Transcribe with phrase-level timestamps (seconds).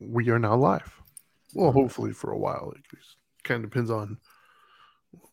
[0.00, 0.92] we are now live.
[1.54, 2.72] Well, hopefully for a while.
[2.76, 2.98] It
[3.44, 4.18] kind of depends on.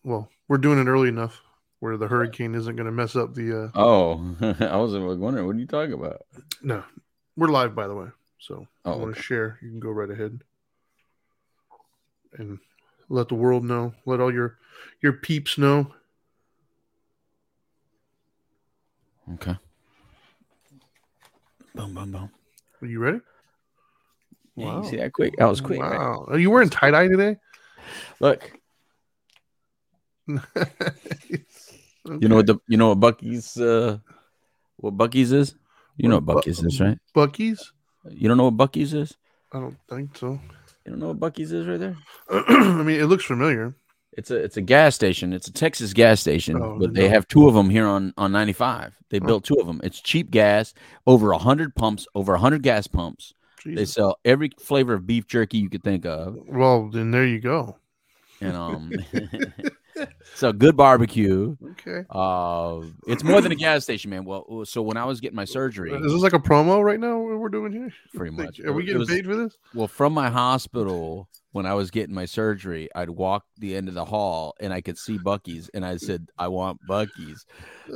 [0.03, 1.41] Well, we're doing it early enough
[1.79, 3.65] where the hurricane isn't going to mess up the.
[3.65, 6.21] Uh, Oh, I was wondering what are you talking about?
[6.61, 6.83] no,
[7.35, 8.07] we're live by the way.
[8.39, 9.17] So Oh, I want okay.
[9.17, 9.59] to share.
[9.61, 10.41] You can go right ahead
[12.37, 12.59] and
[13.09, 13.93] let the world know.
[14.05, 14.57] Let all your
[15.01, 15.93] your peeps know.
[19.33, 19.57] Okay.
[21.73, 22.29] Boom, boom, boom.
[22.81, 23.19] Are you ready?
[24.55, 25.35] Yeah, you see that quick?
[25.37, 25.81] That was quick.
[25.81, 25.97] right?
[25.99, 26.25] Wow.
[26.29, 27.35] Are you wearing tie dye today?
[28.19, 28.51] Look,
[30.27, 30.37] you
[32.27, 33.97] know what the you know what Buc-ee's uh
[34.77, 35.55] what Buc-ee's is?
[35.97, 36.97] You know what What, Bu- Buc-ee's is, right?
[37.15, 37.71] Buc-ee's?
[38.09, 39.15] You don't know what Buc-ee's is?
[39.51, 40.39] I don't think so.
[40.85, 41.97] You don't know what Buc-ee's is right there?
[42.29, 43.75] I mean, it looks familiar.
[44.13, 45.33] It's a it's a gas station.
[45.33, 48.31] It's a Texas gas station, Oh, but they have two of them here on on
[48.31, 48.95] 95.
[49.09, 49.25] They Oh.
[49.25, 49.81] built two of them.
[49.83, 50.73] It's cheap gas,
[51.05, 53.33] over 100 pumps, over 100 gas pumps.
[53.65, 56.37] They sell every flavor of beef jerky you could think of.
[56.47, 57.77] Well, then there you go.
[58.41, 58.91] And um
[60.35, 61.55] so good barbecue.
[61.71, 62.03] Okay.
[62.09, 64.25] Uh it's more than a gas station, man.
[64.25, 67.17] Well, so when I was getting my surgery, Is this like a promo right now?
[67.19, 67.93] What we're doing here?
[68.13, 68.59] pretty much.
[68.59, 69.57] Are we getting was- paid for this?
[69.73, 73.93] Well, from my hospital, when I was getting my surgery, I'd walk the end of
[73.93, 77.45] the hall and I could see Buc-ee's, and I said, "I want Buc-ee's."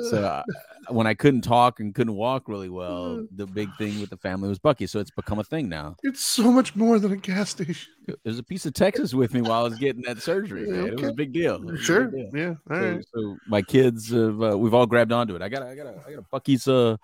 [0.10, 0.44] So uh,
[0.88, 4.48] when I couldn't talk and couldn't walk really well, the big thing with the family
[4.48, 4.92] was Buc-ee's.
[4.92, 5.98] So it's become a thing now.
[6.04, 7.92] it's so much more than a gas station.
[8.24, 10.66] There's a piece of Texas with me while I was getting that surgery.
[10.66, 10.88] Man.
[10.88, 11.56] It was a big deal.
[11.56, 12.06] A big Sure.
[12.06, 12.30] deal.
[12.34, 12.54] Yeah.
[12.70, 13.06] So, right.
[13.14, 15.42] so my kids, have, uh, we've all grabbed onto it.
[15.42, 16.96] I got, a, I got, a, I got a Buc-ee's uh,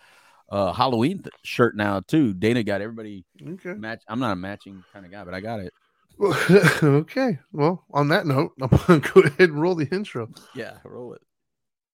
[0.49, 2.33] uh, Halloween th- shirt now too.
[2.33, 3.73] Dana got everybody Okay.
[3.73, 4.03] match.
[4.07, 5.73] I'm not a matching kind of guy, but I got it.
[6.17, 6.37] Well,
[6.83, 7.39] okay.
[7.51, 10.29] Well, on that note, I'm gonna go ahead and roll the intro.
[10.53, 11.21] Yeah, roll it.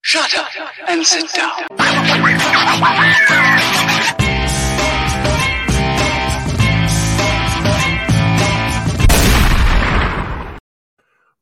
[0.02, 0.50] Shut up
[0.88, 1.68] and sit down.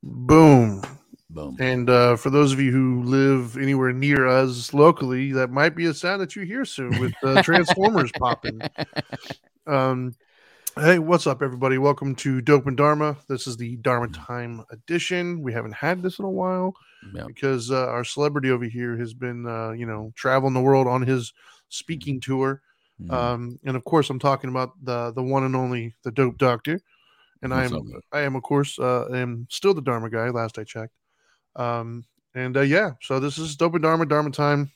[0.04, 0.82] Boom.
[1.30, 1.58] Boom.
[1.60, 5.86] And uh, for those of you who live anywhere near us locally, that might be
[5.86, 8.62] a sound that you hear soon with uh, Transformers popping.
[9.68, 10.16] Um,
[10.80, 11.78] hey, what's up, everybody?
[11.78, 13.18] Welcome to Dope and Dharma.
[13.28, 15.42] This is the Dharma Time edition.
[15.42, 16.74] We haven't had this in a while
[17.14, 17.26] Yeah.
[17.28, 21.02] because uh, our celebrity over here has been, uh, you know, traveling the world on
[21.02, 21.34] his
[21.70, 22.62] speaking tour.
[23.02, 23.12] Mhm.
[23.12, 26.82] Um, and of course, I'm talking about the the one and only the Dope Doctor.
[27.42, 27.94] And I am.
[28.12, 30.30] I am of course uh, am still the Dharma guy.
[30.30, 30.94] Last I checked.
[31.56, 34.72] Um, and uh, yeah, so this is Dope and Dharma Dharma time.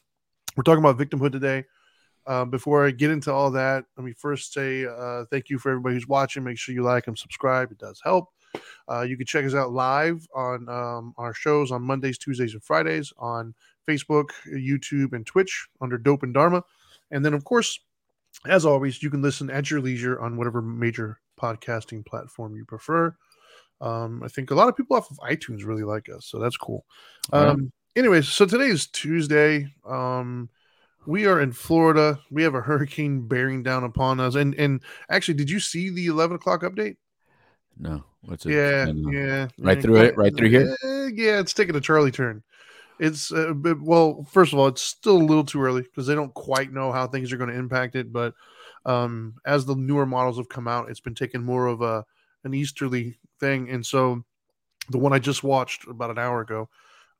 [0.55, 1.65] We're talking about victimhood today.
[2.25, 5.71] Uh, before I get into all that, let me first say uh, thank you for
[5.71, 6.43] everybody who's watching.
[6.43, 8.29] Make sure you like and subscribe; it does help.
[8.89, 12.63] Uh, you can check us out live on um, our shows on Mondays, Tuesdays, and
[12.63, 13.53] Fridays on
[13.87, 16.63] Facebook, YouTube, and Twitch under Dope and Dharma.
[17.11, 17.79] And then, of course,
[18.47, 23.15] as always, you can listen at your leisure on whatever major podcasting platform you prefer.
[23.81, 26.57] Um, I think a lot of people off of iTunes really like us, so that's
[26.57, 26.85] cool.
[27.33, 27.49] Yeah.
[27.49, 29.67] Um, anyways, so today is Tuesday.
[29.85, 30.49] Um,
[31.05, 32.19] we are in Florida.
[32.31, 34.35] We have a hurricane bearing down upon us.
[34.35, 36.97] And and actually, did you see the eleven o'clock update?
[37.77, 38.53] No, what's it?
[38.53, 39.47] Yeah, yeah.
[39.59, 40.17] Right through it?
[40.17, 40.75] Right through here?
[40.83, 42.43] eh, yeah, it's taking a Charley turn.
[42.99, 46.33] It's uh, well, first of all, it's still a little too early because they don't
[46.33, 48.13] quite know how things are going to impact it.
[48.13, 48.33] But
[48.85, 52.05] um, as the newer models have come out, it's been taking more of a
[52.43, 54.23] an easterly thing, and so
[54.89, 56.69] the one I just watched about an hour ago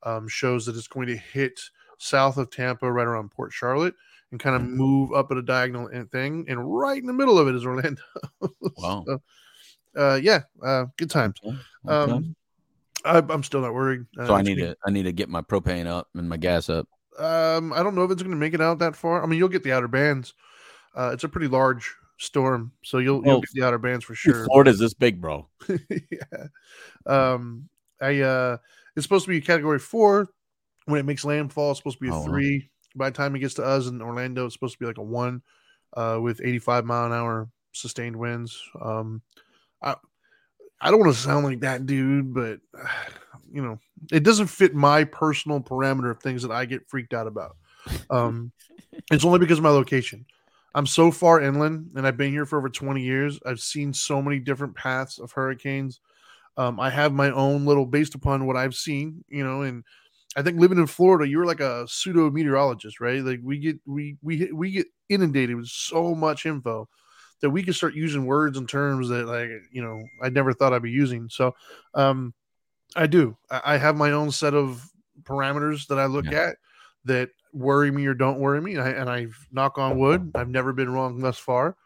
[0.02, 1.60] um, shows that it's going to hit
[1.98, 3.94] south of Tampa, right around Port Charlotte,
[4.30, 4.70] and kind of Mhm.
[4.74, 8.02] move up at a diagonal thing, and right in the middle of it is Orlando.
[8.76, 9.04] Wow.
[9.06, 9.22] So,
[9.96, 11.36] uh, yeah, uh, good times.
[11.44, 11.56] Okay,
[11.88, 12.12] okay.
[12.12, 12.36] Um,
[13.04, 14.06] I, I'm still not worried.
[14.18, 16.68] Uh, so I need gonna- I need to get my propane up and my gas
[16.68, 16.88] up.
[17.18, 19.22] Um, I don't know if it's going to make it out that far.
[19.22, 20.34] I mean, you'll get the outer bands.
[20.96, 24.46] Uh, it's a pretty large storm, so you'll you'll get the outer bands for sure.
[24.46, 25.48] Florida's this big, bro.
[25.88, 26.46] yeah.
[27.06, 27.68] Um,
[28.00, 28.56] I uh,
[28.96, 30.28] it's supposed to be a category four
[30.86, 31.70] when it makes landfall.
[31.70, 32.26] It's supposed to be a Oh, wow.
[32.26, 32.70] three.
[32.96, 35.02] By the time it gets to us in Orlando, it's supposed to be like a
[35.02, 35.42] one,
[35.96, 38.62] uh, with 85 mile an hour sustained winds.
[38.80, 39.22] Um,
[39.82, 39.96] I
[40.80, 42.60] I don't want to sound like that dude, but
[43.52, 43.78] you know,
[44.12, 47.56] it doesn't fit my personal parameter of things that I get freaked out about.
[48.10, 48.52] Um,
[49.10, 50.26] it's only because of my location.
[50.74, 53.38] I'm so far inland and I've been here for over 20 years.
[53.46, 56.00] I've seen so many different paths of hurricanes.
[56.56, 59.84] Um, I have my own little based upon what I've seen, you know, and
[60.36, 63.22] I think living in Florida, you're like a pseudo meteorologist, right?
[63.22, 66.88] Like we get we we we get inundated with so much info
[67.40, 70.72] that we can start using words and terms that like you know I never thought
[70.72, 71.28] I'd be using.
[71.28, 71.54] So
[71.94, 72.34] um
[72.96, 73.36] I do.
[73.50, 74.90] I, I have my own set of
[75.22, 76.32] parameters that I look Yeah.
[76.32, 76.56] at
[77.04, 78.74] that worry me or don't worry me.
[78.74, 81.76] And I and I knock on wood, I've never been wrong thus far.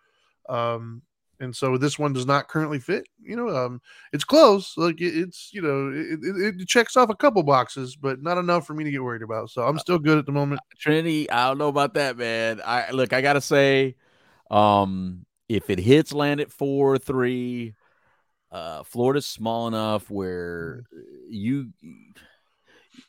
[0.49, 1.03] Um
[1.41, 3.09] and so this one does not currently fit.
[3.21, 3.81] You know, um,
[4.13, 4.75] it's close.
[4.77, 8.39] Like it, it's you know, it, it, it checks off a couple boxes, but not
[8.39, 9.51] enough for me to get worried about.
[9.51, 10.61] So I'm still good at the moment.
[10.79, 12.61] Trinity, I don't know about that, man.
[12.65, 13.97] I look, I gotta say,
[14.51, 17.75] um, if it hits land at four three,
[18.51, 20.85] uh, Florida's small enough where
[21.29, 21.71] you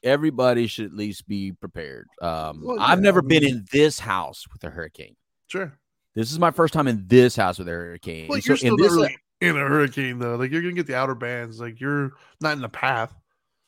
[0.04, 2.08] everybody should at least be prepared.
[2.22, 5.16] Um, Well, I've never I been in this house with a hurricane.
[5.48, 5.79] Sure.
[6.16, 8.28] This is my first time in this house with a hurricane.
[8.30, 10.36] Well, you're so in still not this, really in a hurricane though.
[10.36, 11.60] Like you're gonna get the outer bands.
[11.60, 13.14] Like you're not in the path.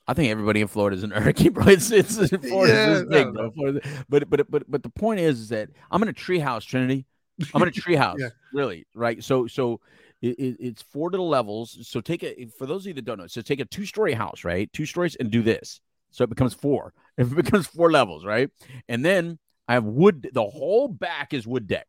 [0.08, 1.68] I think everybody in Florida is an hurricane, bro.
[1.68, 3.52] It's it's Florida's Yeah, this big, no, bro.
[3.52, 7.06] Florida, but but but but the point is, is that I'm in a treehouse, Trinity.
[7.54, 8.30] I'm in a treehouse, Yeah.
[8.52, 9.24] really, right?
[9.24, 9.80] So so
[10.22, 11.78] it, it, it's four little levels.
[11.88, 14.14] So take a for those of you that don't know, so take a two story
[14.14, 14.72] house, right?
[14.74, 15.80] Two stories, and do this,
[16.10, 16.94] so it becomes four.
[17.18, 18.50] It becomes four levels, right?
[18.88, 20.30] And then I have wood.
[20.34, 21.86] The whole back is wood deck.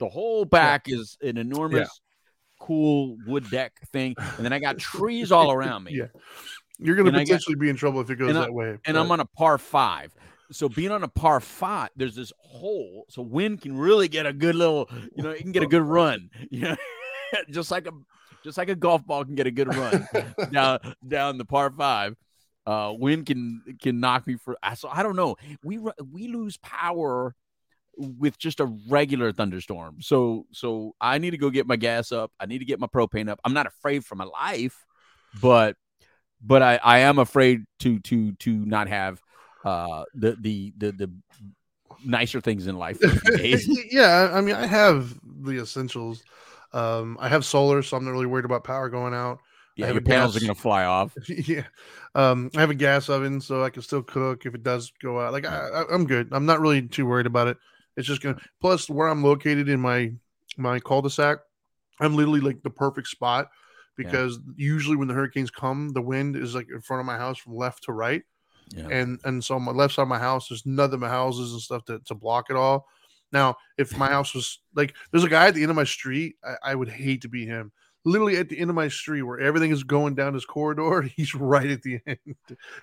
[0.00, 1.88] The whole back is an enormous,
[2.60, 5.92] cool wood deck thing, and then I got trees all around me.
[5.94, 6.06] Yeah.
[6.78, 8.52] You're gonna And I got- potentially be in trouble if it goes and I- that
[8.52, 8.78] way.
[8.86, 10.12] and I'm on a par five.
[10.52, 14.32] So being on a par five, there's this hole, so wind can really get a
[14.32, 16.76] good little, you know, it can get a good run, you know,
[17.50, 17.92] just like a
[18.42, 20.08] just like a golf ball can get a good run
[20.50, 22.16] down down the par five.
[22.66, 24.56] Uh, wind can can knock me for.
[24.76, 25.36] So I don't know.
[25.62, 25.78] We
[26.10, 27.34] we lose power
[28.00, 29.98] with just a regular thunderstorm.
[30.00, 32.32] So so I need to go get my gas up.
[32.40, 33.40] I need to get my propane up.
[33.44, 34.86] I'm not afraid for my life,
[35.40, 35.76] but
[36.40, 39.20] but I I am afraid to to to not have
[39.64, 41.10] uh the the the the
[42.04, 42.98] nicer things in life.
[42.98, 43.88] for a few days.
[43.92, 46.22] yeah, I mean, I have the essentials.
[46.72, 49.40] Um, I have solar, so I'm not really worried about power going out.
[49.76, 51.12] yeah, your panels are gonna fly off.
[51.28, 51.64] yeah,
[52.14, 55.20] um, I have a gas oven, so I can still cook if it does go
[55.20, 55.32] out.
[55.32, 56.28] Like I, I, I'm good.
[56.32, 57.56] I'm not really too worried about it.
[57.96, 58.38] It's just gonna.
[58.60, 60.12] Plus, where I'm located in my
[60.56, 61.38] my cul-de-sac,
[62.00, 63.50] I'm literally like the perfect spot
[63.96, 67.38] because usually when the hurricanes come, the wind is like in front of my house
[67.38, 68.22] from left to right.
[68.72, 68.86] Yeah.
[68.88, 71.50] and and so on my left side of my house there's none of my houses
[71.52, 72.86] and stuff to, to block it all
[73.32, 76.36] now if my house was like there's a guy at the end of my street
[76.44, 77.72] I, I would hate to be him
[78.04, 81.34] literally at the end of my street where everything is going down his corridor he's
[81.34, 82.18] right at the end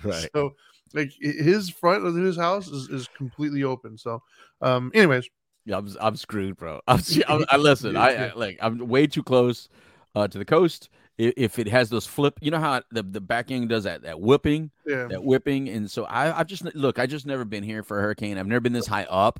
[0.04, 0.30] Right.
[0.36, 0.56] so
[0.94, 4.22] like his front of his house is, is completely open so
[4.62, 5.30] um anyways
[5.66, 6.80] Yeah, I'm I'm screwed, bro.
[6.88, 7.98] I'm, I'm, I listen.
[7.98, 9.68] I, I like I'm way too close
[10.16, 10.90] uh, to the coast.
[11.18, 14.04] If, if it has those flip, you know how the the back end does that
[14.04, 17.00] that whipping, yeah that whipping, and so I I've just look.
[17.00, 18.38] I just never been here for a hurricane.
[18.38, 19.40] I've never been this high up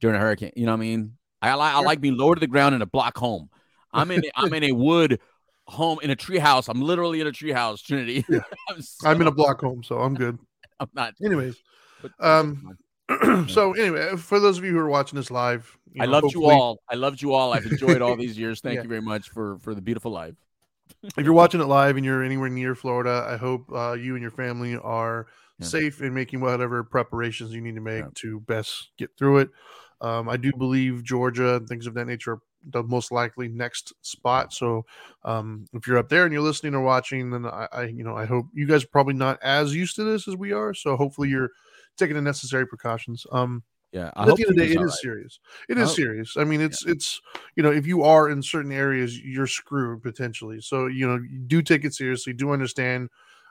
[0.00, 0.52] during a hurricane.
[0.56, 1.16] You know what I mean?
[1.42, 3.50] I like I like being lower to the ground in a block home.
[3.92, 5.20] I'm in I'm in a wood
[5.66, 6.68] home in a tree house.
[6.68, 8.24] I'm literally in a tree house, Trinity.
[8.28, 8.40] Yeah.
[8.70, 10.38] I'm, i'm in a block home so i'm good
[10.80, 11.14] I'm not.
[11.24, 11.56] anyways
[12.02, 12.76] But, um
[13.48, 16.44] so anyway for those of you who are watching this live I know, loved you
[16.44, 16.78] all.
[16.88, 17.52] I loved you all.
[17.52, 18.60] I've enjoyed all these years.
[18.62, 18.82] Thank Yeah.
[18.84, 20.34] you very much for for the beautiful life.
[21.02, 24.22] if you're watching it live and you're anywhere near Florida, I hope uh, you and
[24.22, 25.26] your family are
[25.58, 25.66] Yeah.
[25.66, 28.10] safe in making whatever preparations you need to make Yeah.
[28.22, 29.50] to best get through it.
[30.00, 33.92] Um, I do believe Georgia and things of that nature are the most likely next
[34.02, 34.52] spot.
[34.52, 34.84] So
[35.24, 38.16] um, if you're up there and you're listening or watching, then I, I, you know,
[38.16, 40.74] I hope you guys are probably not as used to this as we are.
[40.74, 41.50] So hopefully you're
[41.96, 43.26] taking the necessary precautions.
[43.32, 43.62] Um,
[43.92, 44.92] Yeah, I at hope the end of the day, it is right.
[44.92, 45.40] serious.
[45.68, 46.36] It I is hope- serious.
[46.36, 47.20] I mean, it's it's
[47.56, 50.60] you know, if you are in certain areas, you're screwed potentially.
[50.60, 52.32] So you know, do take it seriously.
[52.32, 53.08] Do understand,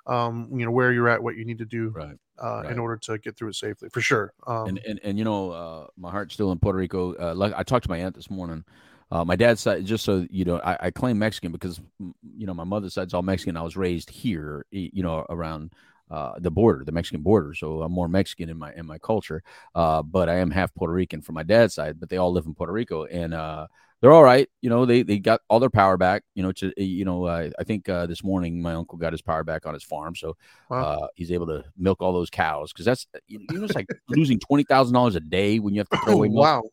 [0.08, 2.16] um, you know, where you're at, what you need to do Right.
[2.42, 2.72] uh, right.
[2.72, 4.34] in order to get through it safely, for sure.
[4.48, 7.14] Um, and and and you know, uh, my heart's still in Puerto Rico.
[7.16, 8.64] Uh, like I talked to my aunt this morning.
[9.12, 12.54] Uh, my dad's side, just so you know, I, I claim Mexican because you know
[12.54, 13.58] my mother's side's all Mexican.
[13.58, 15.74] I was raised here, you know, around
[16.12, 17.54] uh, the border, the Mexican border.
[17.54, 19.42] So I'm more Mexican in my in my culture.
[19.74, 22.00] Uh, but I am half Puerto Rican from my dad's side.
[22.00, 23.68] But they all live in Puerto Rico, and uh,
[24.02, 24.48] they're all right.
[24.62, 26.24] You know, they they got all their power back.
[26.36, 29.22] You know, to you know, uh, I think uh, this morning my uncle got his
[29.24, 30.38] power back on his farm, so
[30.70, 30.84] Wow.
[30.84, 34.40] uh, he's able to milk all those cows because that's you know it's like losing
[34.40, 36.44] twenty thousand dollars a day when you have to throw away milk.
[36.44, 36.64] wow.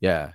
[0.00, 0.32] Yeah,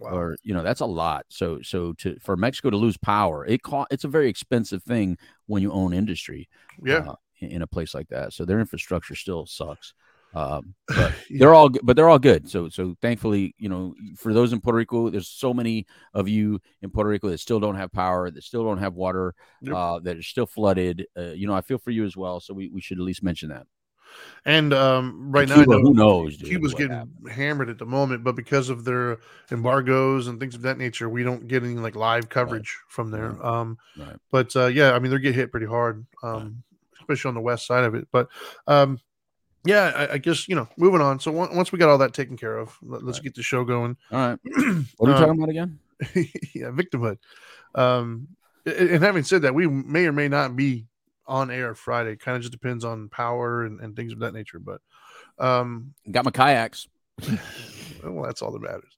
[0.00, 0.10] Wow.
[0.12, 1.26] or you know that's a lot.
[1.28, 5.18] So so to for Mexico to lose power, it co- it's a very expensive thing
[5.46, 6.48] when you own industry.
[6.82, 7.10] yeah.
[7.10, 8.32] uh, in, in a place like that.
[8.32, 9.94] So their infrastructure still sucks.
[10.34, 11.38] Um, but Yeah.
[11.40, 12.48] they're all good, but they're all good.
[12.48, 16.60] So so thankfully, you know, for those in Puerto Rico, there's so many of you
[16.82, 19.74] in Puerto Rico that still don't have power, that still don't have water, Yep.
[19.74, 21.06] uh, that are still flooded.
[21.16, 22.38] Uh, you know, I feel for you as well.
[22.40, 23.66] So we, we should at least mention that.
[24.44, 26.36] And um, right now, know who knows?
[26.38, 27.30] Dude, Cuba's getting happened.
[27.30, 29.18] hammered at the moment, but because of their
[29.50, 33.30] embargoes and things of that nature, we don't get any like live coverage from there.
[33.32, 33.44] Right.
[33.44, 34.16] Um, Right.
[34.30, 36.62] but uh, yeah, I mean, they're getting hit pretty hard, um,
[37.00, 38.08] especially on the west side of it.
[38.10, 38.28] But
[38.66, 38.98] um,
[39.66, 41.20] yeah, I, I guess you know, moving on.
[41.20, 43.24] So on- once we got all that taken care of, let, us Right.
[43.24, 43.96] get the show going.
[44.10, 44.38] All right.
[44.96, 45.78] What are we Uh, talking about again?
[46.54, 47.18] yeah, victimhood.
[47.74, 48.28] Um,
[48.64, 50.86] and having said that, we may or may not be
[51.26, 52.16] on air Friday.
[52.16, 54.58] Kind of just depends on power and, and things of that nature.
[54.58, 54.80] But
[55.38, 56.88] um, Got my kayaks.
[58.04, 58.96] well, that's all that matters.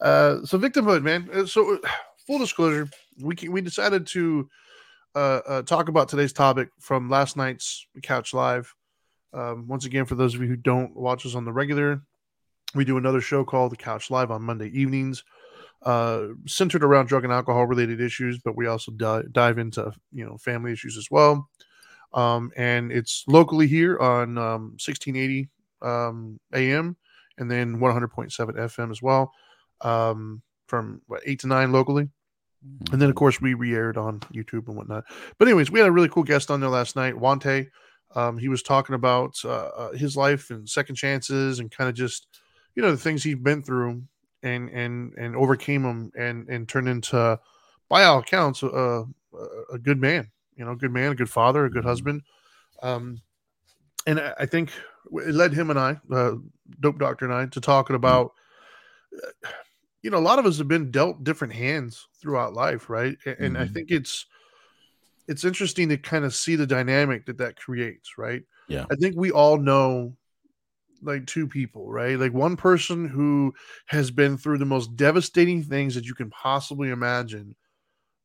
[0.00, 1.28] Uh, so victimhood, man.
[1.32, 1.88] Uh, So uh,
[2.26, 2.88] full disclosure,
[3.20, 4.48] we can, we decided to
[5.14, 8.74] uh, uh, talk about today's topic from last night's couch live.
[9.32, 12.02] Um, once again, for those of you who don't watch us on the regular,
[12.74, 15.24] we do another show called the Couch Live on Monday evenings,
[15.82, 20.24] uh, centered around drug and alcohol related issues, but we also di- dive into you
[20.24, 21.48] know family issues as well.
[22.14, 25.48] Um, and it's locally here on um, 1680
[25.82, 26.96] um, AM
[27.38, 29.32] and then 100.7 FM as well,
[29.80, 32.08] um, from what, eight to nine locally.
[32.92, 35.04] And then, of course, we re-aired on YouTube and whatnot.
[35.38, 37.68] But anyways, we had a really cool guest on there last night, Wante.
[38.14, 41.96] Um, he was talking about uh, uh, his life and second chances and kind of
[41.96, 42.28] just,
[42.74, 44.02] you know, the things he's been through
[44.42, 47.38] and and and overcame them and and turned into,
[47.88, 49.04] by all accounts, a,
[49.72, 50.30] a good man.
[50.56, 51.84] You know, good man, a good father, a good Mhm.
[51.84, 52.22] husband.
[52.82, 53.22] Um,
[54.06, 54.72] and I I think
[55.12, 56.36] it led him and I, uh,
[56.80, 58.32] Dope Doctor and I, to talking about.
[59.44, 59.48] uh,
[60.02, 63.16] You know, a lot of us have been dealt different hands throughout life, right?
[63.26, 63.74] And I Mhm.
[63.74, 64.26] think it's
[65.28, 68.42] it's interesting to kind of see the dynamic that that creates, right?
[68.66, 68.86] Yeah.
[68.90, 70.16] I think we all know
[71.02, 72.18] like two people, right?
[72.18, 73.54] Like one person who
[73.86, 77.56] has been through the most devastating things that you can possibly imagine,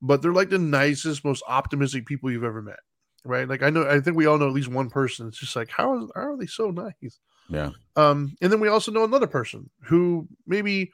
[0.01, 2.79] but they're like the nicest, most optimistic people you've ever met,
[3.25, 3.47] right?
[3.47, 5.27] Like I know, I think we all know at least one person.
[5.27, 7.19] It's just like how, how are they so nice?
[7.49, 7.71] Yeah.
[7.95, 10.91] Um, and then we also know another person who maybe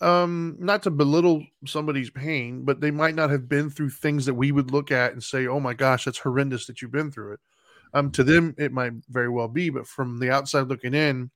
[0.00, 4.34] um not to belittle somebody's pain, but they might not have been through things that
[4.34, 7.34] we would look at and say, Oh my gosh, that's horrendous that you've been through
[7.34, 7.40] it.
[7.94, 11.30] Um, to them it might very well be, but from the outside looking in,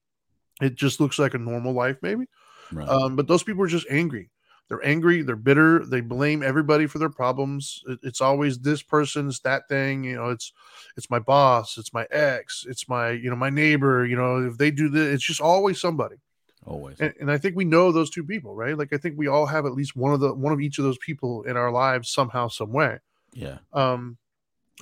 [0.60, 2.26] it just looks like a normal life, maybe.
[2.70, 2.88] Right.
[2.88, 4.30] Um, but those people are just angry.
[4.72, 5.20] They're angry.
[5.20, 5.84] They're bitter.
[5.84, 7.84] They blame everybody for their problems.
[8.02, 10.02] It's always this person's that thing.
[10.02, 10.50] You know, it's
[10.96, 11.76] it's my boss.
[11.76, 12.64] It's my ex.
[12.66, 14.06] It's my you know my neighbor.
[14.06, 16.16] You know, if they do this, it's just always somebody.
[16.64, 16.98] Always.
[17.00, 18.78] And, and I think we know those two people, right?
[18.78, 20.84] Like I think we all have at least one of the one of each of
[20.84, 22.96] those people in our lives somehow, some way.
[23.34, 23.58] Yeah.
[23.74, 24.16] Um,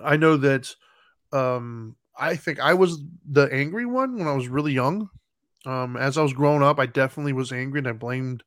[0.05, 0.73] I know that.
[1.33, 5.11] Um, I think I was the angry one when I was really young.
[5.67, 8.45] Um, as I was growing up, I definitely was angry, and I blamed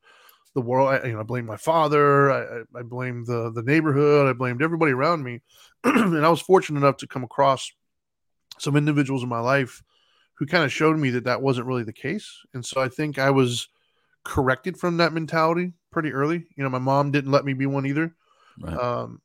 [0.53, 0.89] the world.
[0.89, 2.31] I, you know, I blamed my father.
[2.31, 4.27] I, I, blamed the the neighborhood.
[4.27, 5.41] I blamed everybody around me.
[5.83, 7.71] and I was fortunate enough to come across
[8.59, 9.83] some individuals in my life
[10.35, 12.39] who kind of showed me that that wasn't really the case.
[12.53, 13.67] And so I think I was
[14.23, 16.45] corrected from that mentality pretty early.
[16.55, 18.15] You know, my mom didn't let me be one either.
[18.59, 18.77] Right.
[18.77, 19.21] Um,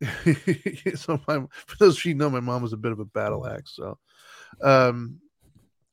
[0.94, 3.04] so my, for those of you who know, my mom was a bit of a
[3.04, 3.74] battle axe.
[3.74, 3.98] So,
[4.62, 5.20] um,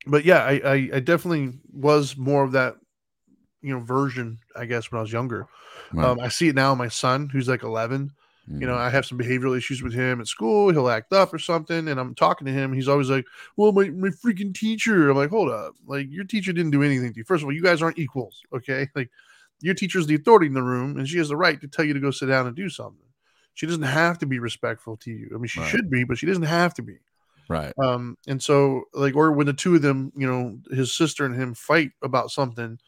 [0.06, 2.76] but yeah, I, I, I definitely was more of that,
[3.62, 5.48] you know, version, I guess, when I was younger.
[5.94, 6.06] Right.
[6.06, 8.12] Um, I see it now my son, who's like 11.
[8.48, 8.78] You know, Mhm.
[8.80, 10.72] I have some behavioral issues with him at school.
[10.72, 12.74] He'll act up or something, and I'm talking to him.
[12.74, 13.26] He's always like,
[13.56, 15.76] "Well, my my freaking teacher." I'm like, "Hold up!
[15.86, 17.24] Like your teacher didn't do anything to you.
[17.24, 18.88] First of all, you guys aren't equals, okay?
[18.96, 19.12] Like
[19.62, 21.94] your teacher's the authority in the room, and she has the right to tell you
[21.94, 23.06] to go sit down and do something.
[23.54, 25.30] She doesn't have to be respectful to you.
[25.32, 25.70] I mean, she Right.
[25.70, 26.98] should be, but she doesn't have to be.
[27.50, 27.74] right.
[27.84, 31.36] Um, and so like, or when the two of them, you know, his sister and
[31.36, 32.80] him fight about something,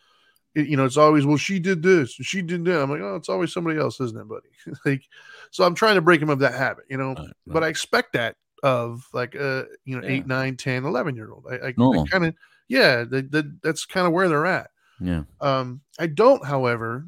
[0.55, 2.81] it, you know, it's always, well, she did this, she did that.
[2.81, 4.49] I'm like, oh, it's always somebody else, isn't it, buddy?
[4.85, 5.03] like,
[5.51, 7.27] so I'm trying to break him of that habit, you know, Right.
[7.47, 10.13] but I expect that of like, uh, you know, Yeah.
[10.13, 11.45] eight, nine, 10, 11 year old.
[11.49, 12.35] I, I, I kind of,
[12.67, 14.69] yeah, that, that, that's kind of where they're at.
[14.99, 15.23] yeah.
[15.39, 17.05] Um, I don't, however,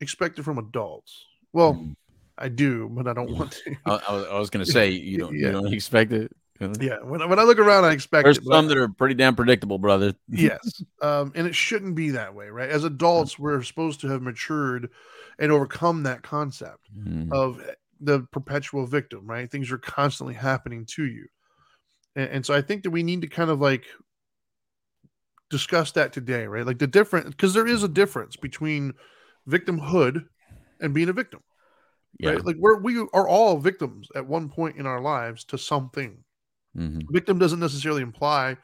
[0.00, 1.26] expect it from adults.
[1.52, 1.94] Well, Mhm.
[2.38, 3.74] I do, but I don't want to.
[3.86, 5.46] I, I was, was gonna say you don't Yeah.
[5.46, 6.30] you don't expect it.
[6.80, 8.44] Yeah, when, I- when I look around, I expect There's it.
[8.44, 10.14] some that are pretty damn predictable, brother.
[10.28, 14.22] yes um and it shouldn't be that way right as adults we're supposed to have
[14.22, 14.90] matured
[15.38, 17.30] and overcome that concept Mhm.
[17.32, 17.62] of
[18.00, 21.26] the perpetual victim right things are constantly happening to you
[22.14, 23.84] and, and so i think that we need to kind of like
[25.50, 28.92] discuss that today right like the difference because there is a difference between
[29.48, 30.26] victimhood
[30.80, 31.40] and being a victim
[32.18, 32.30] yeah.
[32.30, 36.24] right like we're we are all victims at one point in our lives to something
[36.76, 37.10] Mhm.
[37.10, 38.56] victim doesn't necessarily imply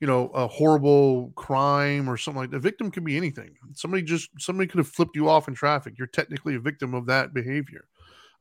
[0.00, 2.60] you know a horrible crime or something like that.
[2.60, 3.56] Victim could be anything.
[3.74, 5.94] Somebody just somebody could have flipped you off in traffic.
[5.98, 7.86] You're technically a victim of that behavior.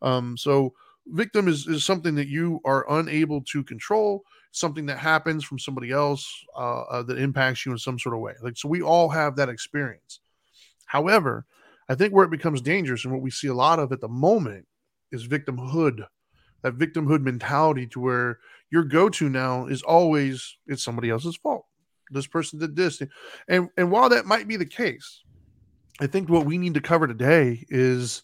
[0.01, 0.73] Um so
[1.07, 4.23] victim is is something that you are unable to control.
[4.51, 8.21] Something that happens from somebody else uh, uh, that impacts you in some sort of
[8.21, 8.33] way.
[8.41, 10.19] Like so we all have that experience.
[10.85, 11.45] However
[11.87, 14.07] i think where it becomes dangerous and what we see a lot of at the
[14.07, 14.67] moment
[15.11, 16.07] is victimhood.
[16.63, 18.39] That victimhood mentality to where
[18.71, 21.65] your go-to now is always it's somebody else's fault
[22.11, 23.01] this person did this
[23.47, 25.23] and and while that might be the case
[25.99, 28.23] I think what we need to cover today is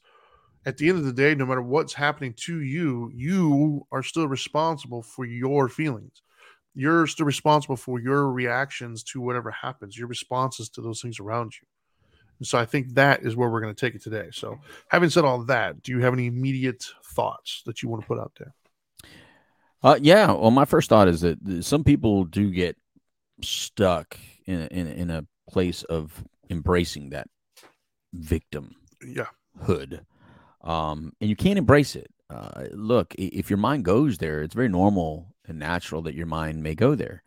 [0.66, 4.28] at the end of the day, no matter what's happening to you, you are still
[4.28, 6.22] responsible for your feelings.
[6.76, 11.54] You're still responsible for your reactions to whatever happens, your responses to those things around
[11.62, 11.68] you.
[12.40, 14.30] And so I think that is where we're going to take it today.
[14.32, 18.08] So, having said all that, do you have any immediate thoughts that you want to
[18.08, 18.54] put out there?
[19.84, 20.32] Uh, yeah.
[20.32, 22.78] Well, my first thought is that some people do get
[23.42, 27.28] stuck in in, in a place of embracing that
[28.14, 29.28] victim Yeah.
[29.64, 30.06] hood
[30.64, 34.70] um, and you can't embrace it uh, look if your mind goes there it's very
[34.70, 37.24] normal and natural that your mind may go there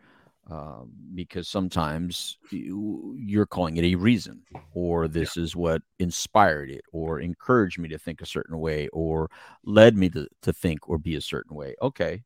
[0.51, 4.43] um, because sometimes you, you're calling it a reason
[4.73, 9.31] or this is what inspired it or encouraged me to think a certain way or
[9.65, 12.23] led me to, to think or be a certain way okay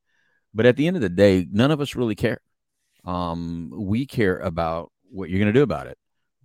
[0.59, 2.41] but at the end of the day none of us really care.
[3.05, 5.97] Um, we care about what you're going to do about it.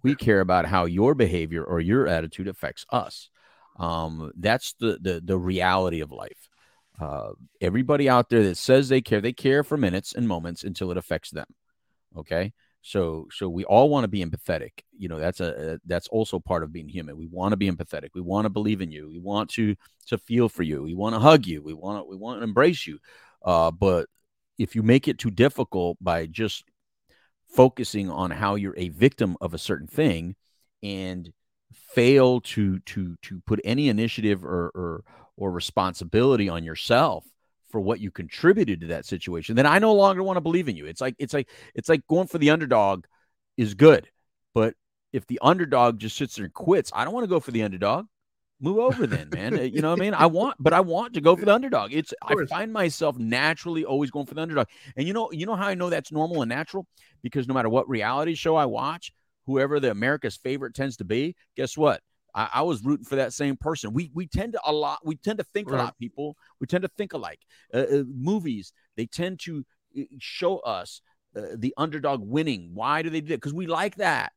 [0.03, 3.31] We care about how your behavior or your attitude affects us.
[3.79, 6.47] Um, that's the, the the reality of life.
[7.01, 10.91] Uh, everybody out there that says they care they care for minutes and moments until
[10.91, 11.47] it affects them.
[12.15, 12.53] Okay?
[12.83, 14.83] So so we all want to be empathetic.
[14.95, 17.17] You know that's a, that's also part of being human.
[17.17, 18.09] We want to be empathetic.
[18.13, 19.09] We want to believe in you.
[19.09, 19.75] We want to
[20.09, 20.83] to feel for you.
[20.83, 21.63] We want to hug you.
[21.63, 22.99] We want to we want to embrace you
[23.43, 24.07] uh, but
[24.57, 26.65] if you make it too difficult by just
[27.53, 30.35] focusing on how you're a victim of a certain thing
[30.81, 31.31] and
[31.73, 35.03] fail to to to put any initiative or or,
[35.37, 37.25] or responsibility on yourself
[37.69, 40.75] for what you contributed to that situation then i no longer want to believe in
[40.75, 40.85] you.
[40.85, 43.05] It's like it's like it's like going for the underdog
[43.57, 44.09] is good
[44.53, 44.75] but
[45.11, 47.63] if the underdog just sits there and quits i don't want to go for the
[47.63, 48.05] underdog
[48.59, 50.13] move over then man Uh, you know what i mean?
[50.13, 51.93] I want but i want to go for the underdog.
[51.93, 54.67] It's i find myself naturally always going for the underdog.
[54.95, 56.87] And you know you know how i know that's normal and natural?
[57.21, 59.11] Because no matter what reality show i watch
[59.45, 62.01] whoever the america's favorite tends to be guess what?
[62.35, 63.93] I, I was rooting for that same person.
[63.93, 66.35] We we tend to a lot we tend to think a lot people.
[66.59, 67.39] We tend to think alike.
[67.73, 69.63] Uh, uh, movies they tend to
[69.97, 71.01] uh, show us
[71.35, 72.71] uh, the underdog winning.
[72.73, 73.37] Why do they do that?
[73.37, 74.33] Because we like that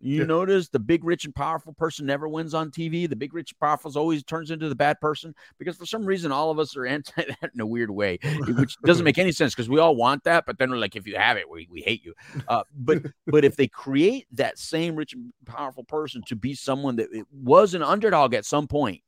[0.00, 0.24] you Yeah.
[0.24, 3.06] notice the big, rich, and powerful person never wins on TV.
[3.06, 6.50] The big, rich, powerful always turns into the bad person because for some reason all
[6.50, 9.68] of us are anti that in a weird way, which doesn't make any sense because
[9.68, 12.02] we all want that, but then we're like, if you have it, we, we hate
[12.02, 12.14] you.
[12.48, 16.96] Uh, but but if they create that same rich and powerful person to be someone
[16.96, 19.02] that it was an underdog at some point,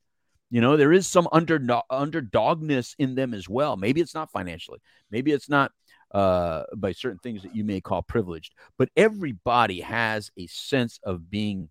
[0.50, 3.76] you know, there is some under underdogness in them as well.
[3.78, 5.72] Maybe it's not financially, maybe it's not
[6.12, 11.30] uh, by certain things that you may call privileged, but everybody has a sense of
[11.30, 11.68] being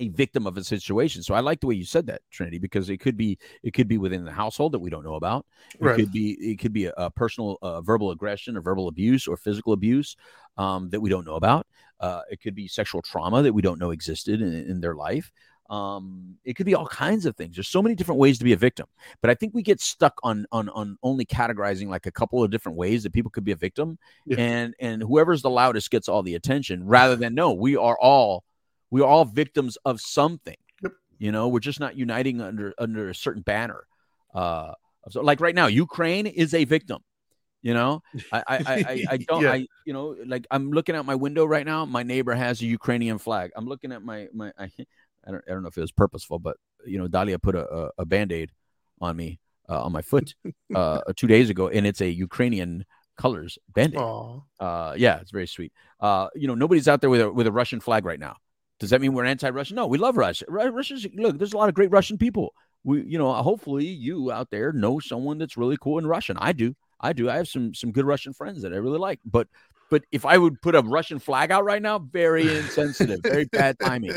[0.00, 1.22] a victim of a situation.
[1.22, 3.88] So I like the way you said that, Trinity, because it could be it could
[3.88, 5.46] be within the household that we don't know about.
[5.74, 5.96] It Right.
[5.96, 9.36] could be it could be a, a personal uh, verbal aggression or verbal abuse or
[9.36, 10.16] physical abuse
[10.56, 11.66] um, that we don't know about.
[12.00, 15.30] Uh, it could be sexual trauma that we don't know existed in, in their life.
[15.70, 17.56] Um, it could be all kinds of things.
[17.56, 18.86] There's so many different ways to be a victim,
[19.22, 22.50] but I think we get stuck on on on only categorizing like a couple of
[22.50, 24.36] different ways that people could be a victim, Yeah.
[24.38, 28.44] and and whoever's the loudest gets all the attention, rather than no, we are all
[28.90, 30.56] we are all victims of something.
[30.82, 30.92] Yep.
[31.18, 33.86] You know, we're just not uniting under under a certain banner.
[34.34, 34.72] Uh,
[35.08, 36.98] so like right now, Ukraine is a victim.
[37.62, 39.52] You know, I I I, I, don't Yeah.
[39.52, 41.86] I you know like I'm looking out my window right now.
[41.86, 43.52] My neighbor has a Ukrainian flag.
[43.56, 44.70] I'm looking at my my I,
[45.26, 46.56] I don't I don't know if it was purposeful, but
[46.86, 48.50] you know, Dahlia put a a, a band aid
[49.00, 50.34] on me uh, on my foot
[50.74, 52.84] uh, two days ago, and it's a Ukrainian
[53.16, 54.00] colors band aid.
[54.60, 55.72] Uh, yeah, it's very sweet.
[56.00, 58.36] Uh, you know, nobody's out there with a with a Russian flag right now.
[58.80, 59.76] Does that mean we're anti-Russian?
[59.76, 60.44] No, we love Russia.
[60.48, 61.38] Ru- Russia's look.
[61.38, 62.54] There's a lot of great Russian people.
[62.82, 66.36] We, you know, hopefully you out there know someone that's really cool in Russian.
[66.38, 66.74] I do.
[67.00, 67.30] I do.
[67.30, 69.20] I have some some good Russian friends that I really like.
[69.24, 69.48] But
[69.90, 73.78] but if I would put a Russian flag out right now, very insensitive, very bad
[73.78, 74.14] timing,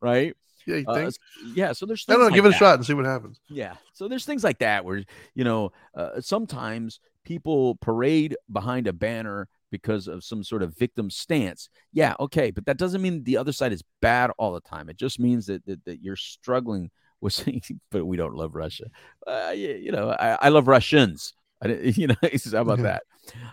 [0.00, 0.34] right?
[0.68, 1.06] Yeah, you Uh, think?
[1.08, 1.18] s-
[1.54, 1.72] yeah.
[1.72, 2.26] So there's I don't know.
[2.26, 2.58] like give it a that.
[2.58, 3.40] shot and see what happens.
[3.48, 3.74] Yeah.
[3.92, 5.02] So there's things like that where,
[5.34, 11.10] you know, uh, sometimes people parade behind a banner because of some sort of victim
[11.10, 11.68] stance.
[11.92, 12.14] Yeah.
[12.20, 12.50] Okay.
[12.50, 14.88] But that doesn't mean the other side is bad all the time.
[14.88, 18.84] It just means that, that, that you're struggling with saying, but we don't love Russia.
[19.26, 21.32] Uh, you, you know, I, I love Russians.
[21.62, 21.68] I,
[22.00, 23.02] you know, how about that?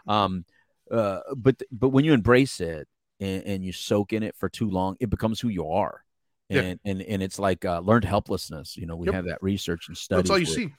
[0.08, 0.46] Um,
[0.92, 2.88] uh, but, but when you embrace it
[3.20, 6.02] and, and you soak in it for too long, it becomes who you are.
[6.50, 6.62] Yeah.
[6.62, 8.78] And, and and it's like uh, learned helplessness.
[8.78, 9.14] You know, we Yep.
[9.16, 10.24] have that research and studies.
[10.24, 10.74] That's all you where- see.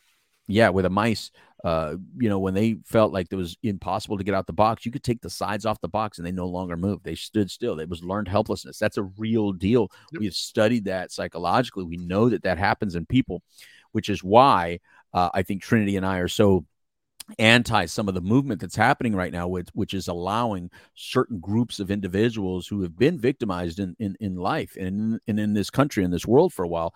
[0.47, 1.33] yeah, with the mice,
[1.65, 4.87] uh, you know, when they felt like it was impossible to get out the box,
[4.87, 7.03] you could take the sides off the box and they no longer moved.
[7.03, 7.81] They stood still.
[7.81, 8.79] It was learned helplessness.
[8.79, 9.91] That's a real deal.
[10.13, 10.21] Yep.
[10.21, 11.83] We've studied that psychologically.
[11.83, 13.43] We know that that happens in people,
[13.91, 14.79] which is why
[15.13, 16.65] uh, I think Trinity and I are so
[17.39, 21.81] anti some of the movement that's happening right now, which which is allowing certain groups
[21.81, 26.05] of individuals who have been victimized in in, in life and, and in this country
[26.05, 26.95] in this world for a while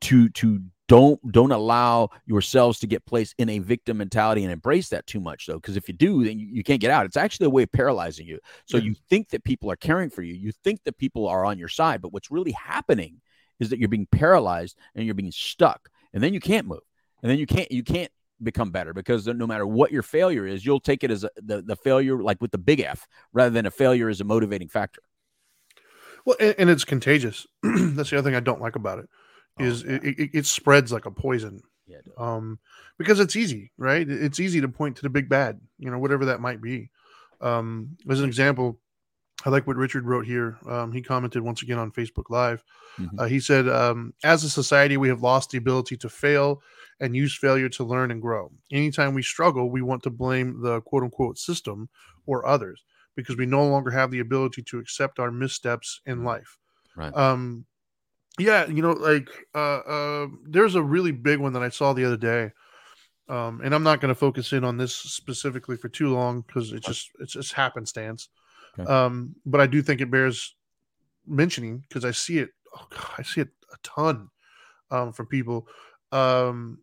[0.00, 4.88] to to don't don't allow yourselves to get placed in a victim mentality and embrace
[4.88, 7.06] that too much though because if you do then you, you, can't get out.
[7.06, 8.40] It's actually a way of paralyzing you.
[8.66, 8.84] So yeah.
[8.84, 10.34] you think that people are caring for you.
[10.34, 13.20] You think that people are on your side but what's really happening
[13.60, 16.80] is that you're being paralyzed and you're being stuck and then you can't move
[17.22, 18.10] and then you can't you can't
[18.42, 21.62] become better because no matter what your failure is you'll take it as a, the,
[21.62, 25.02] the failure like with the big f rather than a failure as a motivating factor
[26.24, 29.08] well and, and it's contagious that's the other thing i don't like about it
[29.60, 29.94] is Oh, yeah.
[30.02, 31.60] it, it, it, spreads like a poison.
[31.86, 32.58] Yeah, um,
[32.98, 34.08] because it's easy, right?
[34.08, 36.90] It's easy to point to the big bad, you know, whatever that might be.
[37.40, 38.78] Um, as an example,
[39.44, 40.58] I like what Richard wrote here.
[40.68, 42.62] Um, he commented once again on Facebook Live.
[42.98, 43.18] Mm-hmm.
[43.18, 46.62] Uh, he said, um, "As a society, we have lost the ability to fail
[47.00, 48.52] and use failure to learn and grow.
[48.70, 51.88] Anytime we struggle, we want to blame the quote unquote system
[52.26, 52.84] or others
[53.16, 56.26] because we no longer have the ability to accept our missteps in mm-hmm.
[56.26, 56.58] life."
[56.96, 57.14] Right.
[57.16, 57.64] Um,
[58.38, 62.04] yeah, you know, like uh, uh, there's a really big one that I saw the
[62.04, 62.52] other day,
[63.28, 66.72] um, and I'm not going to focus in on this specifically for too long because
[66.72, 68.28] it's just it's just happenstance.
[68.78, 68.90] Okay.
[68.90, 70.54] Um, but I do think it bears
[71.26, 72.50] mentioning because I see it.
[72.74, 74.28] Oh God, I see it a ton
[74.90, 75.66] um, from people.
[76.12, 76.78] Um,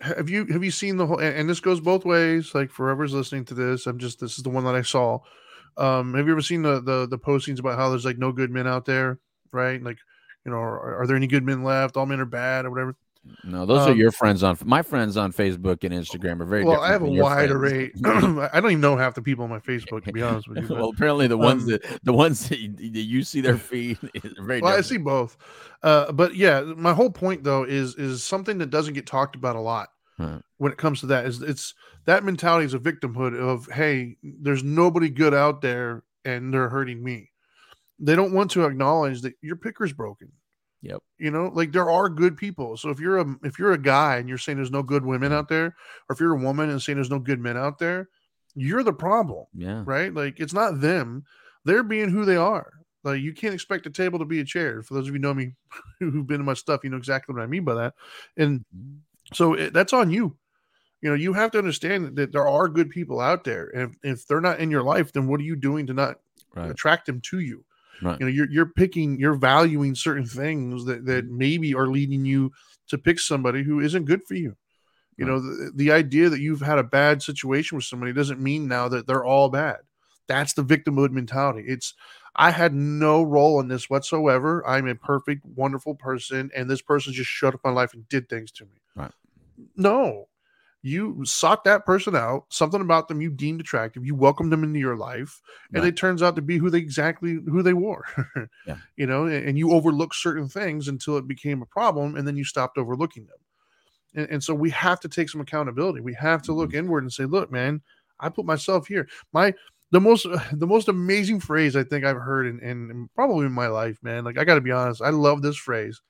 [0.00, 1.20] have you have you seen the whole?
[1.20, 2.54] And, this goes both ways.
[2.54, 3.86] Like forever's listening to this.
[3.86, 5.20] I'm just this is the one that I saw.
[5.76, 8.50] Um, have you ever seen the the the postings about how there's like no good
[8.50, 9.18] men out there,
[9.52, 9.82] right?
[9.82, 9.98] Like
[10.44, 11.96] you know, are, are, there any good men left?
[11.96, 12.96] All men are bad, or whatever.
[13.44, 16.64] No, those um, are your friends on my friends on Facebook and Instagram are very
[16.64, 16.80] well.
[16.80, 17.90] I have a wide array.
[18.04, 20.64] I don't even know half the people on my Facebook, to be honest with you.
[20.68, 23.56] But, well, apparently the ones um, that the ones that you, that you see their
[23.56, 23.98] feed
[24.38, 24.60] very.
[24.60, 24.76] Well, different.
[24.76, 25.36] I see both,
[25.82, 29.56] uh, but yeah, my whole point though is is something that doesn't get talked about
[29.56, 29.88] a lot
[30.18, 30.40] huh.
[30.58, 31.26] when it comes to that.
[31.26, 36.52] Is it's that mentality is a victimhood of hey, there's nobody good out there, and
[36.52, 37.30] they're hurting me
[37.98, 40.30] they don't want to acknowledge that your picker's broken.
[40.82, 41.02] Yep.
[41.18, 42.76] You know, like there are good people.
[42.76, 45.32] So if you're a if you're a guy and you're saying there's no good women
[45.32, 45.66] out there,
[46.08, 48.08] or if you're a woman and saying there's no good men out there,
[48.54, 49.46] you're the problem.
[49.54, 49.82] Yeah.
[49.84, 50.12] Right?
[50.14, 51.24] Like it's not them.
[51.64, 52.72] They're being who they are.
[53.02, 54.82] Like you can't expect a table to be a chair.
[54.82, 55.54] For those of you know me
[55.98, 57.94] who've been in my stuff, you know exactly what I mean by that.
[58.36, 58.98] And mm-hmm.
[59.34, 60.36] so it, that's on you.
[61.00, 63.68] You know, you have to understand that there are good people out there.
[63.68, 66.18] And if, if they're not in your life, then what are you doing to not
[66.56, 66.70] right.
[66.70, 67.64] attract them to you?
[68.02, 68.18] Right.
[68.20, 71.38] You know, you're you're picking, you're valuing certain things that that mm-hmm.
[71.38, 72.52] maybe are leading you
[72.88, 74.56] to pick somebody who isn't good for you.
[75.16, 75.32] You right.
[75.32, 78.88] know, the, the idea that you've had a bad situation with somebody doesn't mean now
[78.88, 79.78] that they're all bad.
[80.28, 81.64] That's the victimhood mentality.
[81.66, 81.94] It's
[82.36, 84.64] I had no role in this whatsoever.
[84.66, 88.28] I'm a perfect, wonderful person, and this person just shut up my life and did
[88.28, 88.80] things to me.
[88.94, 89.10] Right.
[89.76, 90.28] No,
[90.82, 94.78] you sought that person out, something about them you deemed attractive, you welcomed them into
[94.78, 95.40] your life,
[95.72, 95.88] and right.
[95.88, 98.04] it turns out to be who they exactly who they were.
[98.66, 98.76] yeah.
[98.96, 102.36] You know, and, and, you overlooked certain things until it became a problem, and then
[102.36, 103.38] you stopped overlooking them.
[104.14, 106.00] And, and so we have to take some accountability.
[106.00, 106.78] We have to look mm-hmm.
[106.78, 107.82] inward and say, look, man,
[108.20, 109.08] I put myself here.
[109.32, 109.54] My
[109.90, 113.52] the most the most amazing phrase I think I've heard in, in, in probably in
[113.52, 114.24] my life, man.
[114.24, 116.00] Like I gotta be honest, I love this phrase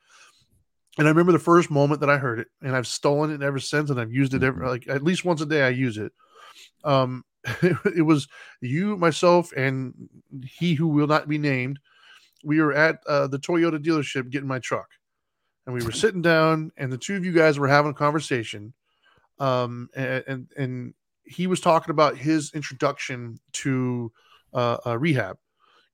[0.99, 3.61] and I remember the first moment that I heard it, and I've stolen it ever
[3.61, 4.71] since, and I've used it every mm-hmm.
[4.71, 5.63] like at least once a day.
[5.63, 6.13] I use it.
[6.85, 7.25] Um,
[7.63, 8.29] it, was
[8.61, 9.95] you, myself, and
[10.45, 11.79] he who will not be named.
[12.45, 14.89] We were at uh, the Toyota dealership getting my truck,
[15.67, 18.75] and we were sitting down, and the two of you guys were having a conversation.
[19.39, 24.11] Um, and and, and he was talking about his introduction to
[24.53, 25.37] uh, uh, rehab.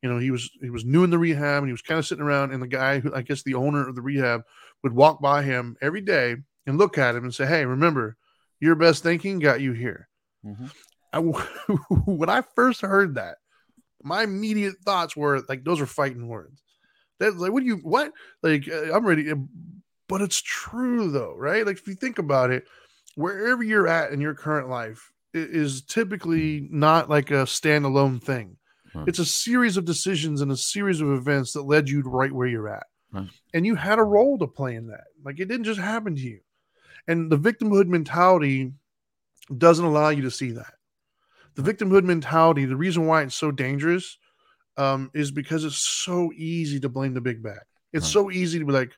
[0.02, 2.06] You know, he was he was new in the rehab, and he was kind of
[2.06, 4.42] sitting around, and the guy who I guess the owner of the rehab
[4.84, 8.16] would walk by him every day and look at him and say, Hey, remember,
[8.60, 10.08] your best thinking got you here.
[10.46, 10.66] Mm-hmm.
[11.12, 11.18] I,
[12.04, 13.38] when I first heard that,
[14.02, 16.62] my immediate thoughts were like, those are fighting words.
[17.18, 18.12] That's like, what do you, what?
[18.42, 19.32] Like, uh, I'm ready.
[20.08, 21.66] But it's true though, right?
[21.66, 22.64] Like, if you think about it,
[23.14, 28.56] wherever you're at in your current life is typically not like a standalone thing.
[29.08, 32.32] It's a series of decisions and a series of events that led you to right
[32.32, 32.86] where you're at.
[33.14, 33.28] Right.
[33.54, 35.04] And you had a role to play in that.
[35.24, 36.40] Like it didn't just happen to you.
[37.06, 38.72] And the victimhood mentality
[39.56, 40.74] doesn't allow you to see that.
[41.54, 44.18] The victimhood mentality, the reason why it's so dangerous
[44.76, 47.60] um, is because it's so easy to blame the big bad.
[47.92, 48.12] It's right.
[48.12, 48.92] so easy to be like,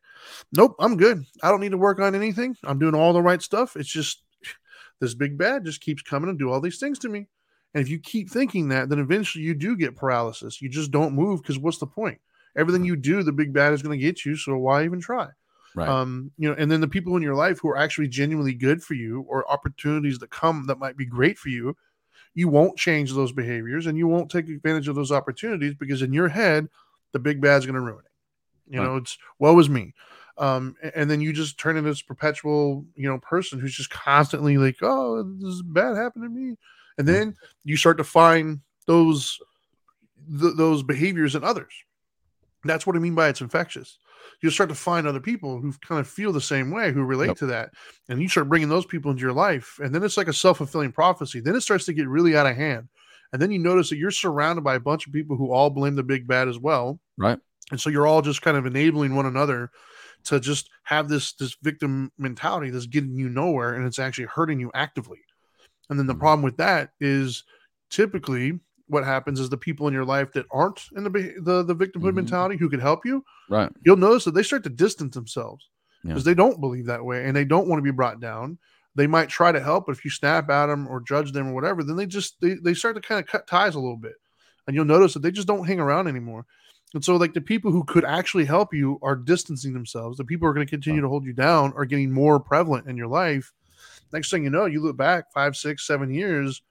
[0.52, 1.22] nope, I'm good.
[1.42, 2.56] I don't need to work on anything.
[2.64, 3.76] I'm doing all the right stuff.
[3.76, 4.22] It's just
[5.00, 7.26] this big bad just keeps coming and do all these things to me.
[7.74, 10.62] And if you keep thinking that, then eventually you do get paralysis.
[10.62, 12.18] You just don't move because what's the point?
[12.56, 14.36] Everything you do, the big bad is going to get you.
[14.36, 15.28] So why even try?
[15.74, 15.88] Right.
[15.88, 18.82] Um, you know, and then the people in your life who are actually genuinely good
[18.82, 21.76] for you or opportunities that come that might be great for you,
[22.34, 26.12] you won't change those behaviors and you won't take advantage of those opportunities because in
[26.12, 26.68] your head,
[27.12, 28.72] the big bad's going to ruin it.
[28.72, 28.86] You Right.
[28.86, 29.94] know, it's woe is me.
[30.38, 34.58] Um, and then you just turn into this perpetual, you know, person who's just constantly
[34.58, 36.56] like, oh, this is bad happened to me.
[36.98, 39.38] And then you start to find those
[40.28, 41.72] th- those behaviors in others.
[42.66, 43.98] That's what I mean by it's infectious.
[44.42, 47.28] You start to find other people who kind of feel the same way, who relate
[47.28, 47.36] Yep.
[47.38, 47.70] to that,
[48.08, 50.58] and you start bringing those people into your life, and then it's like a self
[50.58, 51.40] fulfilling prophecy.
[51.40, 52.88] Then it starts to get really out of hand,
[53.32, 55.94] and then you notice that you're surrounded by a bunch of people who all blame
[55.94, 57.38] the big bad as well, Right.
[57.70, 59.70] and so you're all just kind of enabling one another
[60.24, 64.60] to just have this this victim mentality that's getting you nowhere, and it's actually hurting
[64.60, 65.20] you actively.
[65.88, 66.18] And then the Mhm.
[66.18, 67.44] problem with that is
[67.90, 71.74] typically what happens is the people in your life that aren't in the the, the
[71.74, 72.16] victimhood Mhm.
[72.16, 73.70] mentality who could help you, Right.
[73.84, 75.68] you'll notice that they start to distance themselves
[76.04, 76.10] Yeah.
[76.10, 78.58] because they don't believe that way and they don't want to be brought down.
[78.94, 81.54] They might try to help, but if you snap at them or judge them or
[81.54, 84.14] whatever, then they just they, they start to kind of cut ties a little bit.
[84.66, 86.46] And you'll notice that they just don't hang around anymore.
[86.94, 90.16] And so like the people who could actually help you are distancing themselves.
[90.16, 92.86] The people who are going to continue to hold you down are getting more prevalent
[92.88, 93.52] in your life.
[94.12, 96.62] Next thing you know, you look back five, six, seven years,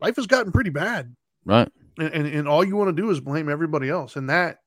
[0.00, 1.68] life has gotten pretty bad Right.
[1.98, 4.60] and, and, and all you want to do is blame everybody else and that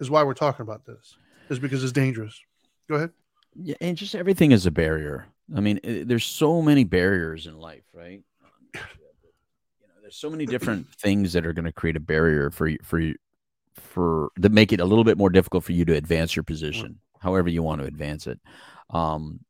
[0.00, 1.16] is why we're talking about this
[1.48, 2.38] is because it's dangerous
[2.88, 3.10] go ahead
[3.56, 5.26] Yeah, and just everything is a barrier.
[5.54, 8.22] I mean, i- there's so many barriers in life, right?
[8.74, 8.80] You know,
[10.02, 12.98] there's so many different things that are going to create a barrier for you, for
[12.98, 13.14] you,
[13.74, 16.98] for that make it a little bit more difficult for you to advance your position,
[17.20, 18.40] however you want to advance it.
[18.90, 19.40] Um,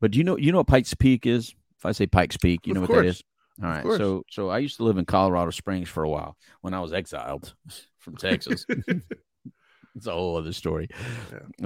[0.00, 1.54] but do you know, you know what Pikes Peak is?
[1.78, 3.22] If I say Pikes Peak, you Of know what that is.
[3.62, 6.74] All right, so so I used to live in Colorado Springs for a while when
[6.74, 7.54] I was exiled
[7.98, 8.64] from Texas.
[9.94, 10.88] it's a whole other story.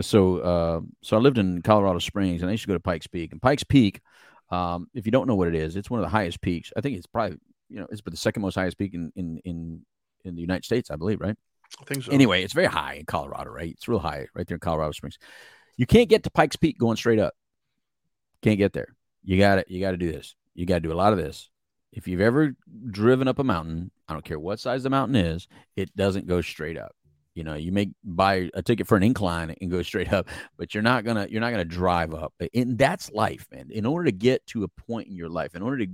[0.01, 3.07] So, uh, so I lived in Colorado Springs, and I used to go to Pikes
[3.07, 3.33] Peak.
[3.33, 4.01] And Pikes Peak,
[4.51, 6.73] um, if you don't know what it is, it's one of the highest peaks.
[6.77, 9.39] I think it's probably you know it's but the second most highest peak in in
[9.45, 9.83] in
[10.25, 11.37] in the United States, I believe, right?
[11.81, 13.71] i think so Anyway, it's very high in Colorado, right?
[13.71, 15.19] It's real high right there in Colorado Springs.
[15.77, 17.35] You can't get to Pikes Peak going straight up.
[18.43, 18.95] Can't get there.
[19.25, 19.67] You got it.
[19.69, 20.35] You got to do this.
[20.55, 21.51] You got to do a lot of this.
[21.97, 22.55] If you've ever
[22.91, 26.43] driven up a mountain, I don't care what size the mountain is, it doesn't go
[26.43, 26.95] straight up.
[27.35, 30.29] You know, you may buy a ticket for an incline and go straight up,
[30.59, 32.35] but you're not gonna you're not gonna drive up.
[32.55, 33.71] And that's life, man.
[33.71, 35.93] In order to get to a point in your life, in order to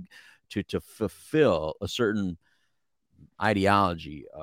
[0.51, 2.37] to to fulfill a certain
[3.41, 4.41] ideology, uh,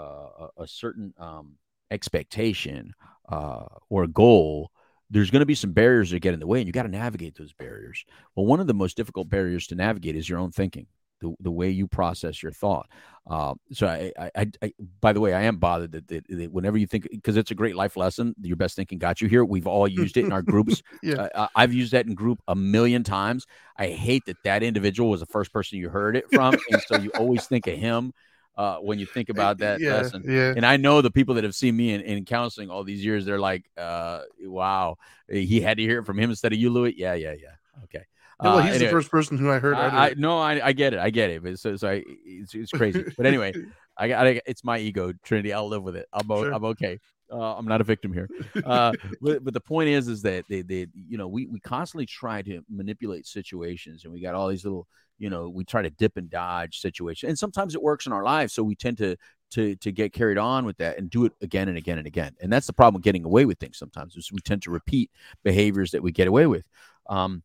[0.57, 1.57] a, a certain um,
[1.90, 2.94] expectation
[3.29, 4.70] uh, or goal,
[5.11, 6.88] there's going to be some barriers that get in the way, and you got to
[6.88, 8.05] navigate those barriers.
[8.35, 10.87] Well, one of the most difficult barriers to navigate is your own thinking,
[11.20, 12.88] the, the way you process your thought.
[13.28, 16.52] Uh, so, I, I, I, I, by the way, I am bothered that, that, that
[16.52, 19.44] whenever you think, because it's a great life lesson, your best thinking got you here.
[19.44, 20.83] We've all used it in our groups.
[21.02, 23.46] yeah Uh, I- I've used that in group a million times.
[23.76, 26.94] I hate that that individual was the first person you heard it from, and so
[26.96, 28.12] you always think of him
[28.56, 30.22] uh, when you think about that yeah lesson.
[30.28, 33.04] yeah And I know the people that have seen me in, in counseling all these
[33.04, 34.96] years, they're like, uh, "Wow,
[35.28, 37.54] he had to hear it from him instead of you, Louis." Yeah, yeah, yeah.
[37.85, 38.04] Okay.
[38.42, 40.72] Well Uh, he's anyway, the first person who i heard I, I no, I, I
[40.72, 41.42] get it, I get it.
[41.42, 43.05] But so, so I, it's, it's crazy.
[43.16, 43.53] But anyway,
[43.96, 45.53] I got I, it's my ego, Trinity.
[45.53, 46.07] I'll live with it.
[46.12, 46.53] I'm Sure.
[46.53, 46.98] I'm okay.
[47.33, 48.29] Uh, I'm not a victim here.
[48.64, 52.07] Uh, but, but the point is, is that they, they, you know, we, we constantly
[52.07, 55.90] try to manipulate situations, and we got all these little, you know, we try to
[55.90, 59.16] dip and dodge situations, and sometimes it works in our lives, so we tend to
[59.50, 62.35] to to get carried on with that and do it again and again and again,
[62.40, 63.79] and that's the problem with getting away with things.
[63.79, 65.11] Sometimes is we tend to repeat
[65.44, 66.64] behaviors that we get away with.
[67.09, 67.42] Um,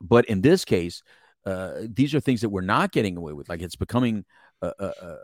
[0.00, 1.02] but in this case,
[1.46, 3.48] uh, these are things that we're not getting away with.
[3.48, 4.24] Like it's becoming
[4.62, 5.16] uh, uh, uh,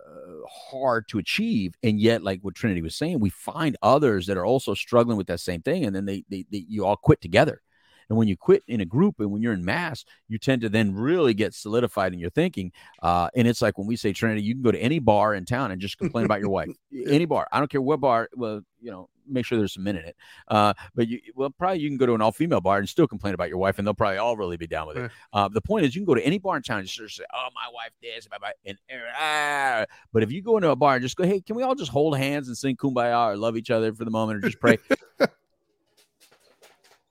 [0.48, 4.44] hard to achieve, and yet, like what Trinity was saying, we find others that are
[4.44, 7.62] also struggling with that same thing, and then they, they, they you all quit together.
[8.10, 10.68] And when you quit in a group and when you're in mass, you tend to
[10.68, 12.72] then really get solidified in your thinking.
[13.00, 15.44] Uh, and it's like when we say Trinity, you can go to any bar in
[15.44, 16.70] town and just complain about your wife.
[17.06, 18.28] Any bar, I don't care what bar.
[18.34, 20.16] Well, you know, make sure there's some men in it.
[20.48, 23.06] Uh, but you, well, probably you can go to an all female bar and still
[23.06, 25.10] complain about your wife, and they'll probably all really be down with it.
[25.32, 27.24] Uh, the point is, you can go to any bar in town and just say,
[27.32, 28.78] "Oh, my wife this," blah, blah, and
[29.18, 29.84] ah.
[30.12, 31.90] but if you go into a bar and just go, "Hey, can we all just
[31.90, 34.78] hold hands and sing kumbaya or love each other for the moment or just pray?"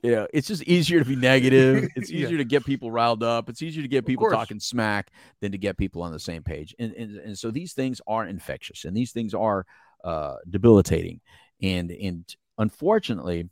[0.02, 1.90] you know, it's just easier to be negative.
[1.96, 2.26] It's Yeah.
[2.26, 3.50] easier to get people riled up.
[3.50, 6.74] It's easier to get people talking smack than to get people on the same page.
[6.80, 9.66] And and, and so these things are infectious and these things are
[10.04, 11.20] uh, debilitating.
[11.62, 13.50] And and unfortunately,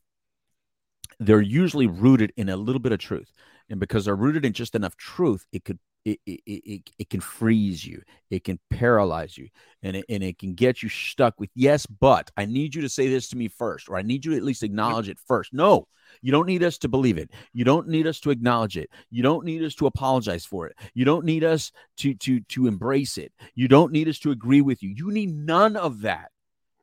[1.20, 3.32] they're usually rooted in a little bit of truth.
[3.70, 7.20] And because they're rooted in just enough truth, it could it, it, it, it can
[7.20, 8.02] freeze you.
[8.30, 9.50] It can paralyze you.
[9.84, 12.90] And it, and it can get you stuck with yes but i need you to
[12.90, 15.54] say this to me first or i need you to at least acknowledge it first.
[15.54, 15.88] No
[16.22, 17.32] you don't need us to believe it.
[17.54, 18.90] You don't need us to acknowledge it.
[19.10, 20.76] You don't need us to apologize for it.
[20.94, 23.32] You don't need us to to to embrace it.
[23.56, 24.90] You don't need us to agree with you.
[24.90, 26.32] You need none of that.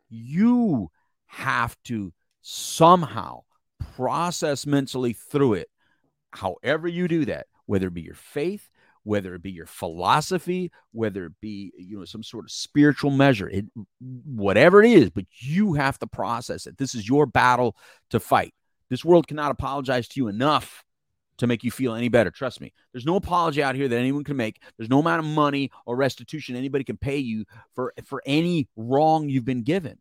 [0.08, 0.90] You
[1.34, 3.40] have to somehow
[3.96, 5.68] process mentally through it
[6.30, 8.68] however you do that whether it be your faith
[9.04, 13.48] whether it be your philosophy, whether it be you know some sort of spiritual measure,
[13.48, 13.66] it,
[14.00, 16.76] whatever it is, but you have to process it.
[16.78, 17.76] This is your battle
[18.10, 18.54] to fight.
[18.90, 20.82] This world cannot apologize to you enough
[21.36, 22.30] to make you feel any better.
[22.30, 22.72] Trust me.
[22.92, 24.62] There's no apology out here that anyone can make.
[24.76, 27.44] There's no amount of money or restitution anybody can pay you
[27.74, 29.98] for for any wrong you've been given.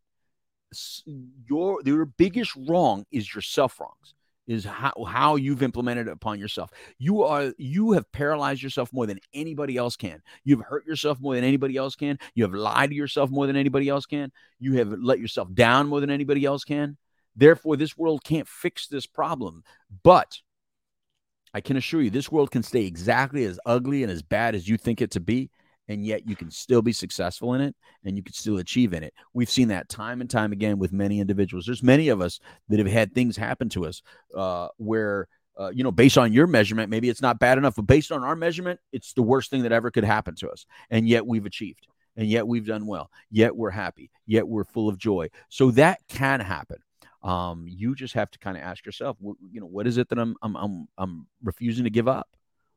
[1.48, 4.14] Your your biggest wrong is your self wrongs
[4.48, 6.70] is how, how you've implemented it upon yourself.
[6.98, 10.22] You are you have paralyzed yourself more than anybody else can.
[10.44, 12.18] You've hurt yourself more than anybody else can.
[12.36, 14.32] You have lied to yourself more than anybody else can.
[14.60, 16.98] You have let yourself down more than anybody else can.
[17.36, 19.64] Therefore, this world can't fix this problem.
[20.04, 20.40] But
[21.54, 24.68] I can assure you, this world can stay exactly as ugly and as bad as
[24.68, 25.50] you think it to be
[25.88, 29.04] and yet you can still be successful in it and you can still achieve in
[29.04, 29.14] it.
[29.34, 31.66] We've seen that time and time again with many individuals.
[31.66, 34.02] There's many of us that have had things happen to us
[34.36, 35.28] uh, where,
[35.60, 38.24] uh, you know, based on your measurement, maybe it's not bad enough, but based on
[38.24, 40.66] our measurement, it's the worst thing that ever could happen to us.
[40.90, 44.90] And yet we've achieved, and yet we've done well, yet we're happy, yet we're full
[44.90, 45.30] of joy.
[45.50, 46.78] So that can happen.
[47.24, 50.20] Um, you just have to kind of ask yourself, you know, what is it that
[50.20, 52.28] I'm, I'm, I'm, I'm refusing to give up?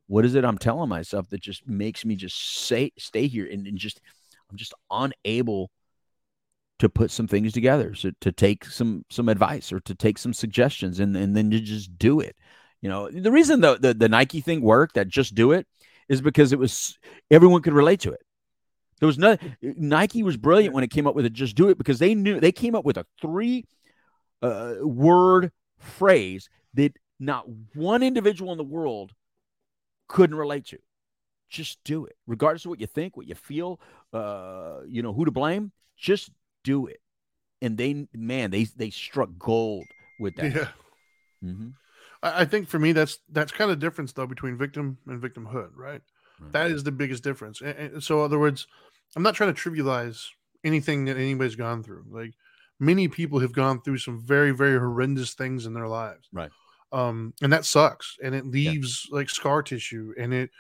[0.07, 3.67] What is it I'm telling myself that just makes me just say stay here and,
[3.67, 4.01] and just
[4.51, 5.71] I'm just unable
[6.79, 10.35] to put some things together so to take some some advice or to take some
[10.35, 12.37] suggestions and, and then to just do it.
[12.83, 15.67] You know the reason the, the the nike thing worked that just do it
[16.09, 16.99] is because it was
[17.31, 18.21] everyone could relate to it.
[19.01, 21.79] There was no nike was brilliant when it came up with it just do it
[21.79, 23.67] because they knew they came up with a three
[24.43, 29.13] uh, word phrase that not one individual in the world
[30.09, 30.79] couldn't relate to.
[31.49, 33.81] Just do it, regardless of what you think, what you feel,
[34.13, 35.71] uh, you know, who to blame.
[35.97, 36.31] Just
[36.65, 37.01] do it.
[37.63, 39.85] And they, man, they they struck gold
[40.19, 40.55] with that.
[40.55, 40.69] Yeah.
[41.45, 41.69] Mm-hmm.
[42.23, 45.71] I, I think for me, that's that's kind of difference though between victim and victimhood,
[45.77, 46.03] right?
[46.41, 46.53] right.
[46.53, 47.61] That is the biggest difference.
[47.61, 48.67] And, and so, in other words,
[49.15, 50.27] I'm not trying to trivialize
[50.65, 52.07] anything that anybody's gone through.
[52.11, 52.33] Like
[52.81, 56.29] many people have gone through some very, very horrendous things in their lives.
[56.33, 56.51] Right
[56.93, 59.17] um and that sucks and it leaves yeah.
[59.17, 60.51] like scar tissue and it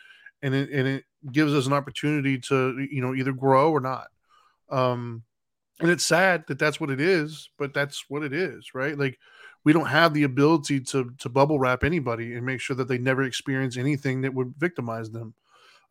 [0.42, 4.08] and it and it gives us an opportunity to you know either grow or not
[4.70, 5.22] um
[5.80, 9.18] and it's sad that that's what it is but that's what it is right like
[9.64, 12.98] we don't have the ability to to bubble wrap anybody and make sure that they
[12.98, 15.34] never experience anything that would victimize them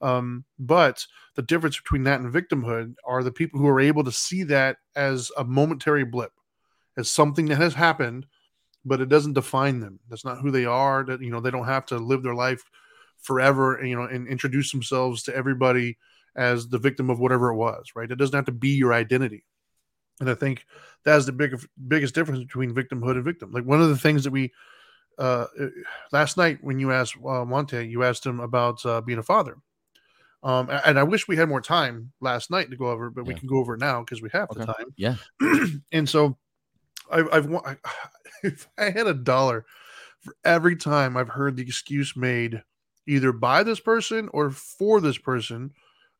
[0.01, 4.11] um but the difference between that and victimhood are the people who are able to
[4.11, 6.31] see that as a momentary blip
[6.97, 8.25] as something that has happened
[8.85, 9.99] but it doesn't define them.
[10.09, 11.03] That's not who they are.
[11.03, 12.63] That you know they don't have to live their life
[13.19, 13.75] forever.
[13.75, 15.97] And, You know, and introduce themselves to everybody
[16.35, 17.91] as the victim of whatever it was.
[17.95, 18.09] Right?
[18.09, 19.43] It doesn't have to be your identity.
[20.19, 20.65] And I think
[21.03, 21.55] that's the big,
[21.87, 23.51] biggest difference between victimhood and victim.
[23.51, 24.53] Like one of the things that we
[25.17, 25.67] uh, uh
[26.11, 29.57] last night when you asked uh, Monte, you asked him about uh, being a father.
[30.43, 33.33] Um, and I wish we had more time last night to go over, but yeah.
[33.33, 34.59] we can go over it now because we have okay.
[34.59, 34.93] the time.
[34.95, 35.15] Yeah.
[35.91, 36.37] and so
[37.11, 37.77] I've, I've I,
[38.43, 39.65] if I had a dollar
[40.19, 42.61] for every time I've heard the excuse made
[43.07, 45.71] either by this person or for this person,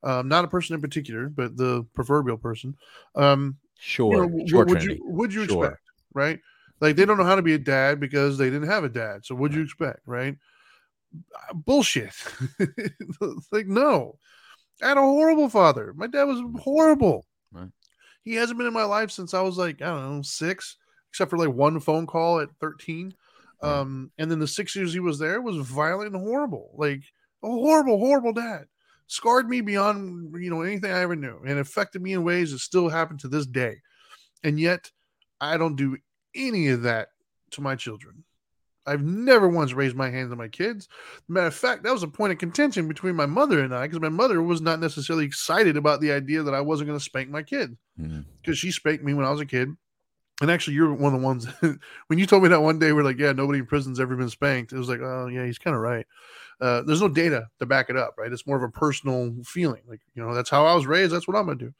[0.04, 2.76] um, not a person in particular, but the proverbial person.
[3.16, 5.66] Um, sure, you know, sure would you would you sure.
[5.66, 5.82] expect,
[6.14, 6.40] right?
[6.80, 9.26] Like they don't know how to be a dad because they didn't have a dad.
[9.26, 10.38] So what'd you expect, right?
[11.54, 12.14] Bullshit.
[13.52, 14.20] like no,
[14.84, 15.94] I had a horrible father.
[15.96, 17.26] My dad was horrible.
[17.52, 17.70] Right.
[18.26, 20.76] He hasn't been in my life since I was like I don't know six
[21.16, 23.16] except for like one phone call at 13.
[23.62, 27.04] Um, and then the six years he was there was violent and horrible, like
[27.42, 28.66] a horrible, horrible dad.
[29.08, 32.60] Scarred me beyond you know anything I ever knew, and affected me in ways that
[32.60, 33.78] still happen to this day.
[34.44, 34.92] And yet,
[35.40, 35.98] I don't do
[36.36, 37.10] any of that
[37.52, 38.25] to my children.
[38.88, 40.88] I've never once raised my hands on my kids.
[41.28, 44.02] Matter of fact, that was a point of contention between my mother and I because
[44.02, 47.30] my mother was not necessarily excited about the idea that I wasn't going to spank
[47.30, 48.52] my kid because mm-hmm.
[48.54, 49.76] she spanked me when I was a kid
[50.42, 51.48] and actually, you're one of the ones
[52.08, 54.30] when you told me that one day, we're like, yeah, nobody in prison's ever been
[54.30, 54.74] spanked.
[54.74, 56.06] It was like, oh, yeah, he's kind of right.
[56.60, 58.32] Uh, there's no data to back it up, right?
[58.32, 59.82] It's more of a personal feeling.
[59.88, 61.14] Like, you know, that's how I was raised.
[61.14, 61.74] That's what I'm going to do.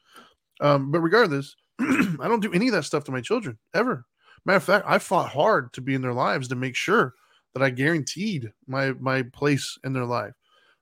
[0.60, 4.06] Um, but regardless, I don't do any of that stuff to my children ever.
[4.44, 7.14] Matter of fact, I fought hard to be in their lives to make sure
[7.54, 10.34] that I guaranteed my my place in their life.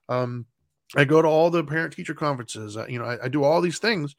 [0.09, 0.45] Um,
[0.95, 2.77] I go to all the parent teacher conferences.
[2.77, 4.15] I, you know, I, I do all these things,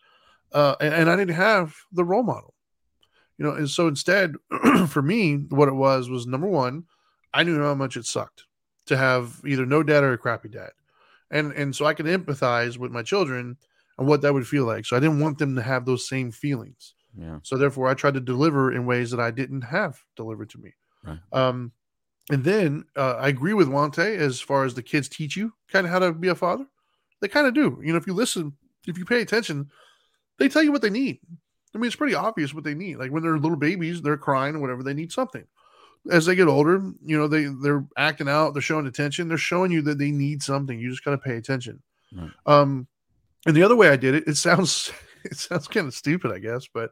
[0.53, 2.55] uh, and, and I didn't have the role model.
[3.39, 4.35] You know, and so instead,
[4.89, 6.85] for me, what it was was number one,
[7.35, 8.45] I knew how much it sucked
[8.87, 10.71] to have either no dad or a crappy dad,
[11.31, 13.59] and and so I could empathize with my children
[13.99, 14.87] and what that would feel like.
[14.87, 16.95] So I didn't want them to have those same feelings.
[17.19, 17.39] Yeah.
[17.43, 20.75] So therefore, I tried to deliver in ways that I didn't have delivered to me.
[21.05, 21.19] Right.
[21.33, 21.73] Um,
[22.31, 25.87] and then uh, I agree with Monte as far as the kids teach you kind
[25.87, 26.67] of how to be a father.
[27.21, 27.81] They kind of do.
[27.83, 28.53] You know, if you listen,
[28.87, 29.71] if you pay attention,
[30.39, 31.21] they tell you what they need.
[31.75, 32.97] I mean, it's pretty obvious what they need.
[32.97, 35.45] Like when they're little babies, they're crying or whatever, they need something.
[36.11, 39.73] As they get older, you know, they they're acting out, they're showing attention, they're showing
[39.73, 40.79] you that they need something.
[40.79, 41.83] You just gotta pay attention.
[42.15, 42.31] Right.
[42.47, 42.87] Um,
[43.47, 44.93] and the other way I did it, it sounds
[45.31, 46.91] it sounds kind of stupid, I guess, but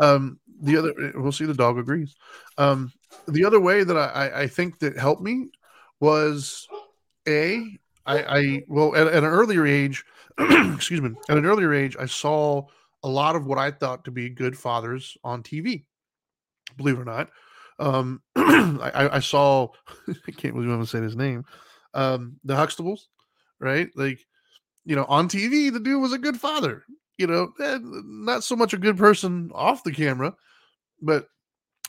[0.00, 2.14] um, the other we'll see the dog agrees.
[2.58, 2.92] Um,
[3.26, 5.50] the other way that I, I, I think that helped me
[6.00, 6.66] was
[7.28, 10.04] a I, I well at, at an earlier age,
[10.38, 12.66] excuse me, at an earlier age, I saw
[13.02, 15.84] a lot of what I thought to be good fathers on TV.
[16.76, 17.30] Believe it or not,
[17.78, 19.68] um, I, I saw
[20.08, 21.44] I can't believe I'm gonna say his name,
[21.94, 23.02] um, the Huxtables,
[23.60, 23.90] right?
[23.94, 24.20] Like,
[24.84, 26.84] you know, on TV, the dude was a good father.
[27.18, 30.34] You know, eh, not so much a good person off the camera,
[31.00, 31.28] but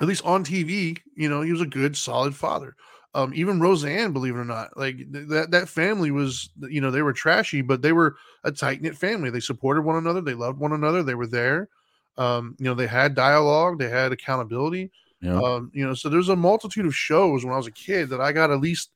[0.01, 2.76] at least on TV, you know, he was a good, solid father.
[3.15, 6.89] Um, even Roseanne, believe it or not, like th- that that family was, you know,
[6.89, 9.30] they were trashy, but they were a tight knit family.
[9.30, 11.69] They supported one another, they loved one another, they were there.
[12.17, 14.91] Um, you know, they had dialogue, they had accountability.
[15.21, 15.39] Yeah.
[15.39, 18.19] Um, you know, so there's a multitude of shows when I was a kid that
[18.19, 18.89] I got at least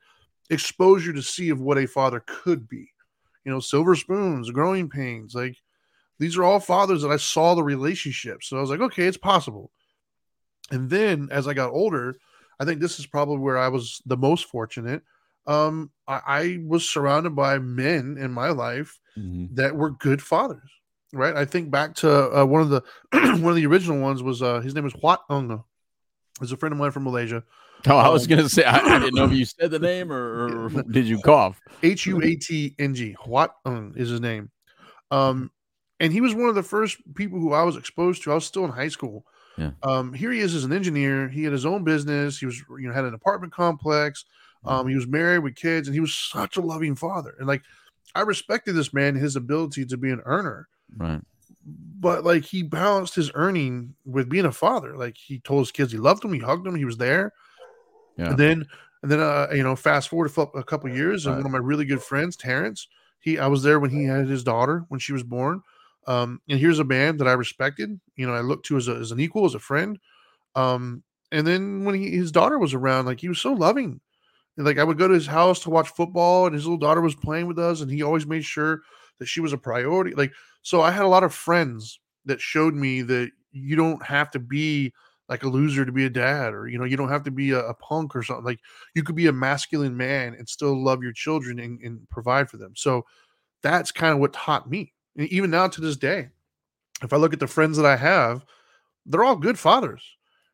[0.49, 2.89] exposure to see of what a father could be.
[3.45, 5.57] You know, Silver Spoons, Growing Pains, like
[6.20, 8.43] these are all fathers that I saw the relationship.
[8.43, 9.72] So I was like, okay, it's possible.
[10.72, 12.15] And then as I got older,
[12.59, 15.03] I think this is probably where I was the most fortunate.
[15.45, 19.55] Um, I, I was surrounded by men in my life Mhm.
[19.55, 20.70] that were good fathers.
[21.13, 21.36] Right.
[21.36, 22.84] I think back to uh, one of the
[23.41, 25.63] one of the original ones was uh, his name was Huat Unga.
[26.41, 27.43] He's a friend of mine from Malaysia.
[27.88, 30.11] Oh, I was Um, gonna say I, I didn't know if you said the name
[30.11, 31.61] or, or did you cough?
[31.82, 33.15] H U A T N G.
[33.26, 34.51] Huat Ng is his name.
[35.09, 35.49] Um,
[35.99, 38.31] and he was one of the first people who I was exposed to.
[38.31, 39.25] I was still in high school.
[39.57, 39.71] Yeah.
[39.83, 41.27] Um, here he is as an engineer.
[41.27, 42.37] He had his own business.
[42.37, 44.25] He was, you know, had an apartment complex.
[44.65, 47.35] Um, he was married with kids, and he was such a loving father.
[47.39, 47.63] And like,
[48.15, 50.67] I respected this man, his ability to be an earner.
[50.95, 51.21] Right.
[51.65, 54.97] But like, he balanced his earning with being a father.
[54.97, 57.33] Like, he told his kids he loved them, he hugged them, he was there.
[58.17, 58.29] Yeah.
[58.29, 58.65] And then,
[59.03, 61.43] and then, uh, you know, fast forward a, couple years, and Right.
[61.43, 62.87] one of my really good friends, Terrence,
[63.19, 65.61] he, I was there when he had his daughter when she was born.
[66.08, 68.95] Um, and here's a man that I respected, you know, I looked to as, a,
[68.95, 69.99] as an equal, as a friend.
[70.55, 73.99] Um, and then when he, his daughter was around, like he was so loving.
[74.55, 77.01] And, like I would go to his house to watch football, and his little daughter
[77.01, 78.82] was playing with us, and he always made sure
[79.20, 80.16] that she was a priority.
[80.16, 80.32] Like,
[80.62, 84.39] so I had a lot of friends that showed me that you don't have to
[84.39, 84.93] be
[85.30, 87.51] like a loser to be a dad, or you know, you don't have to be
[87.51, 88.45] a, a punk or something.
[88.45, 88.60] Like
[88.95, 92.58] you could be a masculine man and still love your children and, and provide for
[92.58, 92.74] them.
[92.76, 93.05] So
[93.62, 94.93] that's kind of what taught me.
[95.18, 96.30] And even now to this day,
[97.03, 98.45] if I look at the friends that I have,
[99.05, 100.03] they're all good fathers,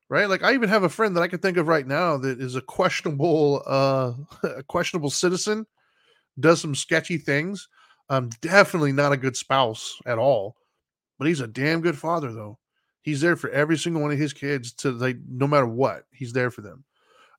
[0.10, 0.30] right?
[0.30, 2.56] Like I even have a friend that I can think of right now that is
[2.56, 5.66] a questionable, uh, a questionable citizen,
[6.40, 7.68] does some sketchy things.
[8.10, 10.56] Um, definitely not a good spouse at all,
[11.18, 12.60] but he's a damn good father though.
[13.02, 16.34] He's there for every single one of his kids to like no matter what, he's
[16.34, 16.84] there for them.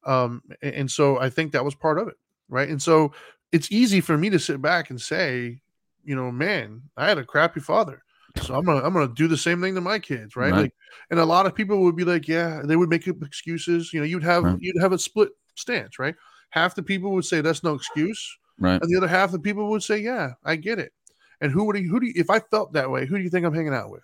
[0.05, 2.17] Um, a- and, so I think that was part of it,
[2.49, 2.69] right?
[2.69, 3.13] And so
[3.53, 5.63] it's easy for me to sit back and say,
[6.05, 8.03] you know, man, I had a crappy father.
[8.43, 10.51] So I'm gonna I'm gonna do the same thing to my kids, right?
[10.51, 10.63] Right.
[10.63, 10.75] Like,
[11.11, 13.93] and a lot of people would be like, yeah, they would make up excuses.
[13.93, 14.59] You know, you'd have Right.
[14.61, 16.17] you'd have a split stance, right?
[16.51, 18.81] Half the people would say that's no excuse, Right.
[18.81, 20.93] and the other half of the people would say, yeah, I get it.
[21.41, 23.31] And who would he, who do you, if I felt that way, who do you
[23.31, 24.03] think I'm hanging out with?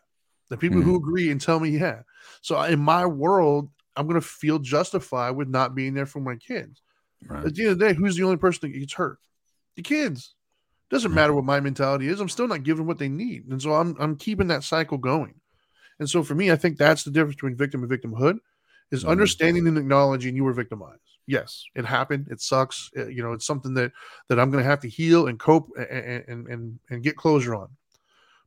[0.49, 1.09] The people who mm-hmm.
[1.09, 2.03] agree and tell me, yeah.
[2.43, 6.83] So in my world, I'm gonna feel justified with not being there for my kids.
[7.27, 7.45] Right.
[7.45, 9.19] At the end of the day, who's the only person that gets hurt?
[9.77, 10.35] The kids.
[10.91, 12.21] Doesn't matter what my mentality is.
[12.21, 15.35] I'm still not giving what they need, and so I'm I'm keeping that cycle going.
[16.01, 18.39] And so for me, I think that's the difference between victim and victimhood
[18.91, 19.09] is Mhm.
[19.11, 21.03] understanding and acknowledging you were victimized.
[21.27, 22.27] Yes, it happened.
[22.31, 22.91] It sucks.
[22.97, 23.93] Uh, you know, it's something that
[24.29, 27.55] that I'm going to have to heal and cope and and and, and get closure
[27.55, 27.69] on.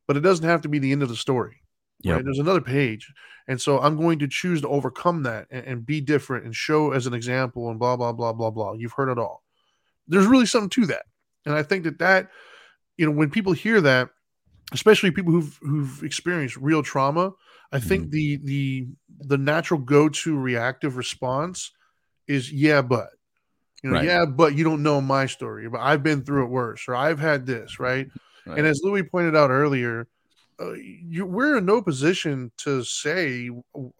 [0.06, 1.62] But it doesn't have to be the end of the story.
[2.02, 2.24] Yeah, Right?
[2.24, 3.10] There's another page,
[3.48, 6.90] and so I'm going to choose to overcome that and, and be different and show
[6.90, 8.74] as an example and blah blah blah blah blah.
[8.74, 9.42] You've heard it all.
[10.06, 11.06] There's really something to that,
[11.46, 12.30] and I think that that
[12.96, 14.10] you know when people hear that,
[14.72, 17.32] especially people who've who've experienced real trauma,
[17.72, 18.86] I think the the
[19.20, 21.72] the natural go to reactive response
[22.26, 23.10] is yeah, but
[23.82, 24.06] You know, Right.
[24.06, 25.68] yeah, but you don't know my story.
[25.68, 28.08] But I've been through it worse, or I've had this, right?
[28.46, 28.58] Right.
[28.58, 30.08] And as Louis pointed out earlier,
[30.60, 33.50] uh, you, we're in no position to say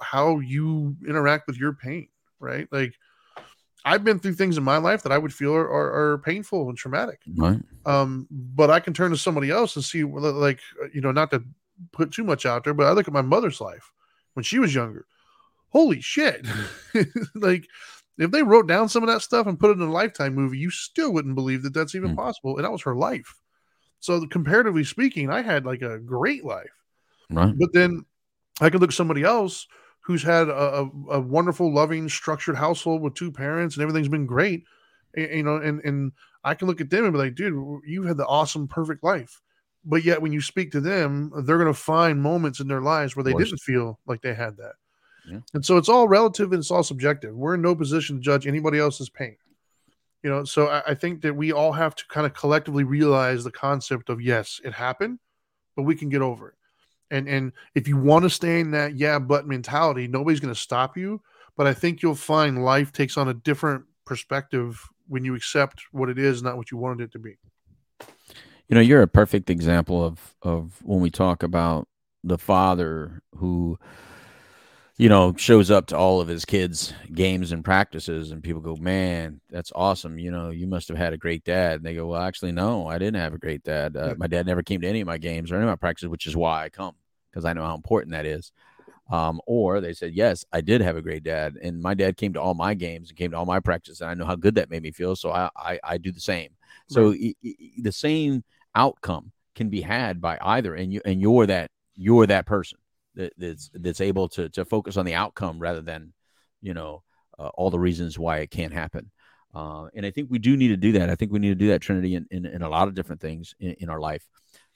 [0.00, 2.08] how you interact with your pain,
[2.40, 2.66] right?
[2.72, 2.94] Like,
[3.84, 6.68] I've been through things in my life that I would feel are, are, are painful
[6.68, 7.20] and traumatic.
[7.36, 7.60] Right.
[7.84, 11.30] Um, but I can turn to somebody else and see, like, uh, you know, not
[11.32, 11.44] to
[11.92, 13.92] put too much out there, but I look at my mother's life
[14.32, 15.06] when she was younger.
[15.68, 16.46] Holy shit!
[17.34, 17.68] like,
[18.16, 20.58] if they wrote down some of that stuff and put it in a lifetime movie,
[20.58, 22.16] you still wouldn't believe that that's even Mm.
[22.16, 22.56] possible.
[22.56, 23.34] And that was her life.
[24.00, 26.72] So, comparatively speaking, I had like a great life.
[27.28, 27.52] Right.
[27.58, 28.04] But then
[28.60, 29.66] I could look at somebody else
[30.04, 34.26] who's had a, a, a wonderful, loving, structured household with two parents and everything's been
[34.26, 34.64] great.
[35.16, 36.12] And, you know, and and
[36.44, 39.40] I can look at them and be like, dude, you had the awesome, perfect life.
[39.86, 43.16] But yet, when you speak to them, they're going to find moments in their lives
[43.16, 44.74] where they didn't feel like they had that.
[45.26, 45.40] Yeah.
[45.54, 47.34] And so it's all relative and it's all subjective.
[47.34, 49.36] We're in no position to judge anybody else's pain.
[50.22, 53.44] You know, so I, I think that we all have to kind of collectively realize
[53.44, 55.18] the concept of yes, it happened,
[55.76, 56.54] but we can get over it.
[57.10, 60.60] And and if you want to stay in that yeah but mentality, nobody's going to
[60.60, 61.20] stop you.
[61.56, 66.08] But I think you'll find life takes on a different perspective when you accept what
[66.08, 67.36] it is, not what you wanted it to be.
[68.68, 71.88] You know, you're a perfect example of of when we talk about
[72.22, 73.78] the father who
[74.96, 78.76] you know shows up to all of his kids games and practices and people go
[78.76, 80.18] man that's awesome.
[80.18, 81.76] You know you must have had a great dad.
[81.76, 83.96] And they go well actually no i didn't have a great dad.
[83.96, 86.08] Uh, my dad never came to any of my games or any of my practices
[86.08, 86.94] which is why i come
[87.30, 88.52] because i know how important that is.
[89.10, 92.32] Um, or they said yes i did have a great dad and my dad came
[92.34, 94.54] to all my games and came to all my practices and i know how good
[94.54, 96.50] that made me feel so i i, I do the same.
[96.86, 101.20] So i- i- i- the same outcome can be had by either and you and
[101.20, 102.78] you're that you're that person
[103.16, 106.12] that, that's that's able to to focus on the outcome rather than
[106.60, 107.02] you know
[107.38, 109.10] uh, all the reasons why it can't happen.
[109.54, 111.10] Uh, and i think we do need to do that.
[111.10, 113.20] I think we need to do that trinity in, in, in a lot of different
[113.20, 114.26] things in, in our life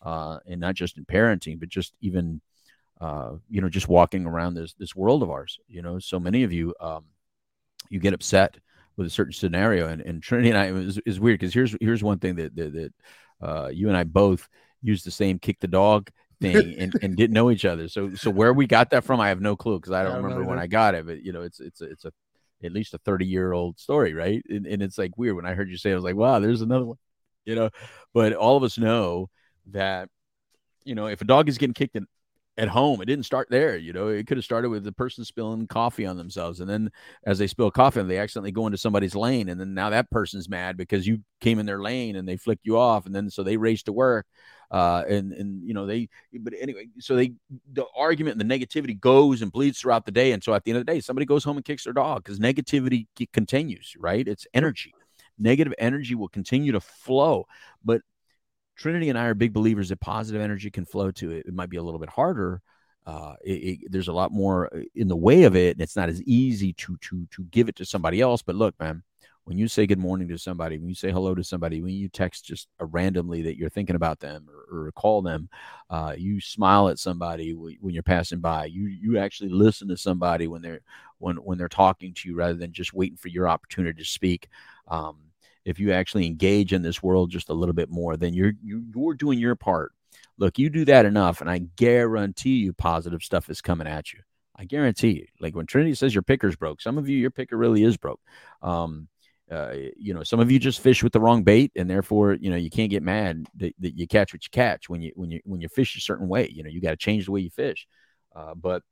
[0.03, 2.41] uh, and not just in parenting but just even
[3.01, 5.59] uh, you know just walking around this this world of ours.
[5.68, 7.05] You know so many of you um,
[7.91, 8.57] you get upset
[8.97, 12.03] with a certain scenario and, and trinity and i is, is weird because here's here's
[12.03, 12.93] one thing that that, that
[13.41, 14.49] uh, you and i both
[14.82, 16.11] use the same kick the dog
[16.41, 17.89] thing and, and didn't know each other.
[17.89, 20.12] So so where we got that from, I have no clue because I I don't
[20.12, 20.59] don't know remember when.
[20.59, 21.07] I got it.
[21.07, 22.12] But you know, it's it's a, it's a
[22.62, 24.43] at least a thirty year old story, right?
[24.49, 26.41] And, and it's like weird when I heard you say, it, I was like, wow,
[26.41, 26.99] there's another one,
[27.45, 27.70] you know.
[28.14, 29.30] But all of us know
[29.70, 30.09] that
[30.84, 32.07] you know if a dog is getting kicked in,
[32.57, 33.76] at home, it didn't start there.
[33.76, 36.91] You know, it could have started with the person spilling coffee on themselves, and then
[37.24, 40.49] as they spill coffee, they accidentally go into somebody's lane, and then now that person's
[40.49, 43.43] mad because you came in their lane and they flicked you off, and then so
[43.43, 44.26] they race to work
[44.70, 46.08] uh, and and you know they
[46.40, 47.32] but anyway so they
[47.72, 50.32] the argument and the negativity goes and bleeds throughout the day.
[50.32, 52.24] And so at the end of the day somebody goes home and kicks their dog
[52.24, 54.26] because negativity continues right?
[54.26, 54.94] It's energy.
[55.38, 57.46] Negative energy will continue to flow.
[57.84, 58.02] But
[58.76, 61.46] trinity and i are big believers that positive energy can flow to it.
[61.46, 62.60] It might be a little bit harder.
[63.06, 65.96] Uh, it, it, there's a lot more uh, in the way of it and it's
[65.96, 68.42] not as easy to to to give it to somebody else.
[68.42, 69.02] But look man
[69.49, 72.11] when you say good morning to somebody, when you say hello to somebody, when you
[72.11, 75.49] text just uh, randomly that you're thinking about them or, or call them,
[75.88, 78.66] uh, you smile at somebody when you're passing by.
[78.66, 80.80] You you actually listen to somebody when they're
[81.16, 84.49] when when they're talking to you rather than just waiting for your opportunity to speak.
[84.86, 85.16] Um,
[85.64, 88.84] if you actually engage in this world just a little bit more, then you're you,
[88.94, 89.92] you're doing your part.
[90.36, 94.20] Look, you do that enough, and I guarantee you, positive stuff is coming at you.
[94.55, 95.26] I guarantee you.
[95.40, 98.20] Like when Trinity says your picker's broke, some of you your picker really is broke.
[98.61, 99.09] Um,
[99.51, 102.51] uh, you know, some of you just fish with the wrong bait, and therefore, you
[102.51, 105.30] know, you can't get mad that, that you catch what you catch when you when
[105.30, 106.49] you when you fish a certain way.
[106.53, 107.86] You know, you got to change the way you fish.
[108.34, 108.82] Uh, but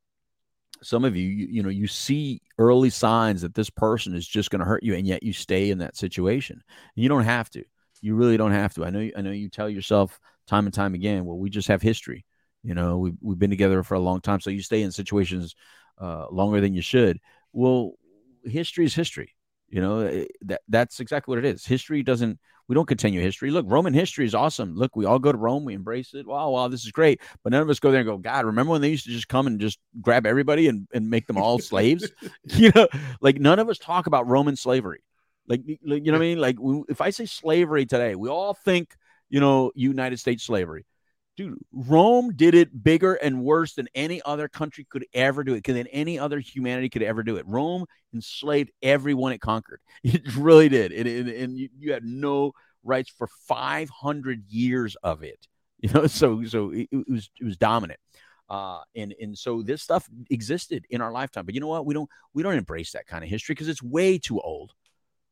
[0.83, 4.51] some of you, you, you know, you see early signs that this person is just
[4.51, 6.63] going to hurt you, and yet you stay in that situation.
[6.95, 7.65] You don't have to.
[8.01, 8.85] You really don't have to.
[8.85, 9.11] I know.
[9.17, 9.33] I know.
[9.33, 12.25] You tell yourself time and time again, well, we just have history.
[12.63, 15.55] You know, we've we've been together for a long time, so you stay in situations
[16.01, 17.21] uh, longer than you should.
[17.53, 17.93] Well,
[18.45, 19.36] history is history.
[19.69, 21.65] You know, it- that that's exactly what it is.
[21.67, 22.39] History doesn't.
[22.69, 23.53] We don't continue history.
[23.53, 24.75] Look, Roman history is awesome.
[24.75, 25.65] Look, we all go to Rome.
[25.65, 26.27] We embrace it.
[26.27, 27.21] Wow, wow, this is great.
[27.45, 29.29] But none of us go there and go, God, remember when they used to just
[29.29, 32.11] come and just grab everybody and, and make them all slaves?
[32.49, 32.89] You know,
[33.21, 35.03] like none of us talk about Roman slavery.
[35.47, 36.39] Like, like you know what I mean?
[36.41, 38.97] Like, we, if I say slavery today, we all think,
[39.29, 40.85] you know, United States slavery.
[41.37, 45.65] Dude, Rome did it bigger and worse than any other country could ever do it,
[45.65, 47.47] than any other humanity could ever do it.
[47.47, 47.85] Rome
[48.15, 49.81] enslaved everyone it conquered.
[50.03, 50.93] It really did.
[50.93, 55.47] And, and, you, you had no rights for 500 years of it.
[55.79, 58.01] You know, so so it, it was it was dominant.
[58.49, 61.45] Uh, and and so this stuff existed in our lifetime.
[61.45, 61.85] But you know what?
[61.85, 64.73] We don't we don't embrace that kind of history because it's way too old.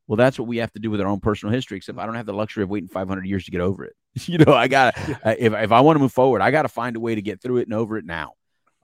[0.07, 1.76] Well, that's what we have to do with our own personal history.
[1.78, 3.94] Except I don't have the luxury of waiting 500 years to get over it.
[4.28, 5.34] you know, I got to Yeah.
[5.38, 7.40] if if I want to move forward, I got to find a way to get
[7.40, 8.32] through it and over it now.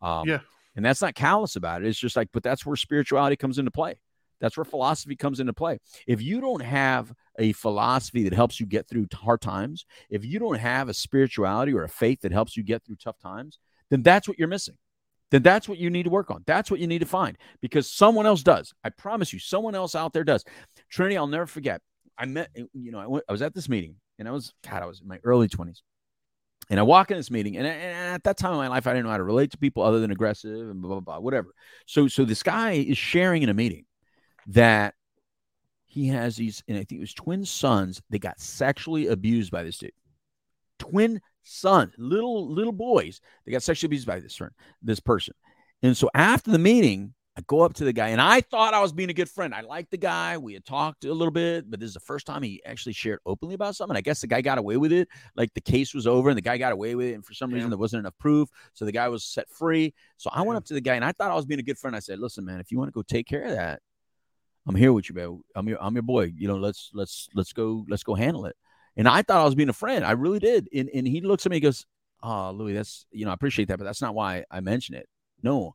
[0.00, 0.40] Um, Yeah.
[0.76, 1.88] and that's not callous about it.
[1.88, 4.00] It's just like, but that's where spirituality comes into play.
[4.40, 5.78] That's where philosophy comes into play.
[6.06, 10.38] If you don't have a philosophy that helps you get through hard times, if you
[10.38, 13.58] don't have a spirituality or a faith that helps you get through tough times,
[13.90, 14.78] then that's what you're missing.
[15.30, 16.42] Then that's what you need to work on.
[16.46, 18.72] That's what you need to find because someone else does.
[18.82, 20.42] I promise you, someone else out there does.
[20.90, 21.80] Trinity, I'll never forget.
[22.18, 24.52] I met, eh, you know, I, went, I was at this meeting and I was,
[24.68, 25.80] God, I was in my early 20s.
[26.68, 28.92] And I walk in this meeting, and, and at that time in my life, I
[28.92, 31.52] didn't know how to relate to people other than aggressive and blah, blah, blah, whatever.
[31.86, 33.86] So, so this guy is sharing in a meeting
[34.46, 34.94] that
[35.86, 39.64] he has these, and I think it was twin sons that got sexually abused by
[39.64, 39.90] this dude.
[40.78, 44.40] Twin sons, little little boys, they got sexually abused by this
[44.80, 45.34] this person.
[45.82, 48.80] And so after the meeting, I go up to the guy, and I thought I
[48.80, 49.54] was being a good friend.
[49.54, 50.36] I liked the guy.
[50.36, 53.20] We had talked a little bit, but this is the first time he actually shared
[53.24, 53.96] openly about something.
[53.96, 55.08] I guess the guy got away with it.
[55.36, 57.14] Like the case was over, and the guy got away with it.
[57.14, 58.48] And for some reason, there wasn't enough proof.
[58.74, 59.94] So the guy was set free.
[60.16, 61.78] So I went up to the guy, and I thought I was being a good
[61.78, 61.94] friend.
[61.94, 63.80] I said, "Listen, man, if you want to go take care of that,
[64.66, 65.40] I'm here with you, man.
[65.54, 66.32] I'm your I'm your boy.
[66.36, 68.56] You know, let's let's let's go let's go handle it."
[68.96, 70.04] And I thought I was being a friend.
[70.04, 70.68] I really did.
[70.74, 71.86] And and he looks at me and goes,
[72.24, 75.08] "Oh, Louis, that's you know, I appreciate that, but that's not why I mention it.
[75.42, 75.74] No,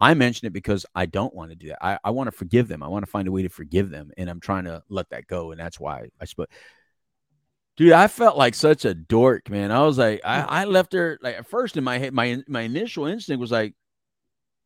[0.00, 1.84] I mention it because I don't want to do that.
[1.84, 2.82] I, I want to forgive them.
[2.82, 5.26] I want to find a way to forgive them, and I'm trying to let that
[5.26, 5.50] go.
[5.50, 6.48] And that's why I spoke."
[7.76, 9.70] Dude, I felt like such a dork, man.
[9.70, 12.62] I was like, I, I left her like at first in my head, my my
[12.62, 13.74] initial instinct was like,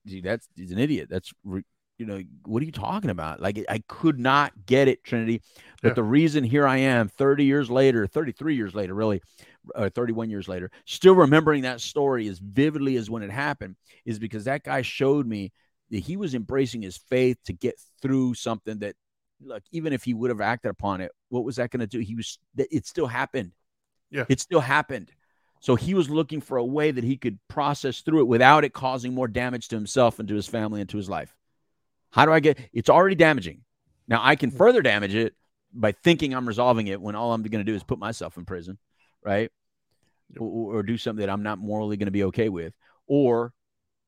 [0.07, 1.09] dude, that's he's an idiot.
[1.11, 1.62] That's re-
[1.97, 3.41] you know, what are you talking about?
[3.41, 5.43] Like, I could not get it, Trinity.
[5.80, 5.95] But Yeah.
[5.95, 9.22] the reason here I am 30 years later, 33 years later, really,
[9.74, 14.18] uh, 31 years later, still remembering that story as vividly as when it happened is
[14.18, 15.52] because that guy showed me
[15.90, 18.96] that he was embracing his faith to get through something that,
[19.42, 21.98] look, even if he would have acted upon it, what was that going to do?
[21.98, 23.52] He was, that it still happened.
[24.10, 24.24] Yeah.
[24.28, 25.10] It still happened.
[25.60, 28.74] So he was looking for a way that he could process through it without it
[28.74, 31.34] causing more damage to himself and to his family and to his life.
[32.10, 33.62] How do I get it's already damaging?
[34.06, 35.34] Now I can further damage it
[35.72, 38.44] by thinking I'm resolving it when all I'm going to do is put myself in
[38.44, 38.78] prison,
[39.25, 39.51] right?
[40.39, 42.75] Or, or do something that I'm not morally going to be okay with.
[43.07, 43.53] Or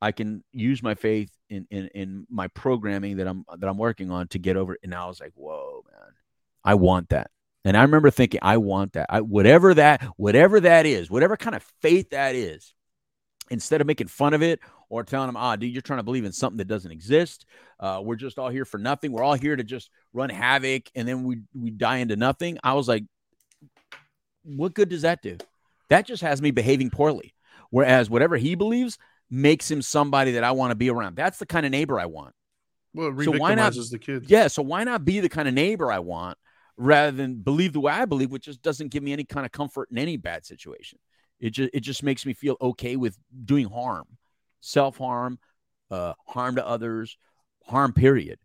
[0.00, 4.10] I can use my faith in, in in my programming that I'm that I'm working
[4.10, 4.80] on to get over it.
[4.82, 6.12] And I was like, whoa, man,
[6.64, 7.30] I want that.
[7.64, 9.06] And I remember thinking, I want that.
[9.08, 12.74] I, whatever that, whatever that is, whatever kind of faith that is,
[13.50, 16.24] instead of making fun of it or telling them, ah, dude, you're trying to believe
[16.24, 17.44] in something that doesn't exist.
[17.80, 19.12] Uh, we're just all here for nothing.
[19.12, 22.58] We're all here to just run havoc and then we we die into nothing.
[22.62, 23.04] I was like,
[24.46, 25.36] what good does that do?
[25.88, 27.34] That just has me behaving poorly.
[27.70, 28.98] Whereas whatever he believes
[29.30, 31.16] makes him somebody that I want to be around.
[31.16, 32.34] That's the kind of neighbor I want.
[32.94, 34.30] Well, it So why not- the kids.
[34.30, 34.48] Yeah.
[34.48, 36.38] So why not be the kind of neighbor I want
[36.76, 39.52] rather than believe the way I believe, which just doesn't give me any kind of
[39.52, 40.98] comfort in any bad situation.
[41.40, 44.06] It just it just makes me feel okay with doing harm,
[44.60, 45.38] self harm,
[45.90, 47.18] uh, harm to others,
[47.64, 47.92] harm.
[47.92, 48.38] Period.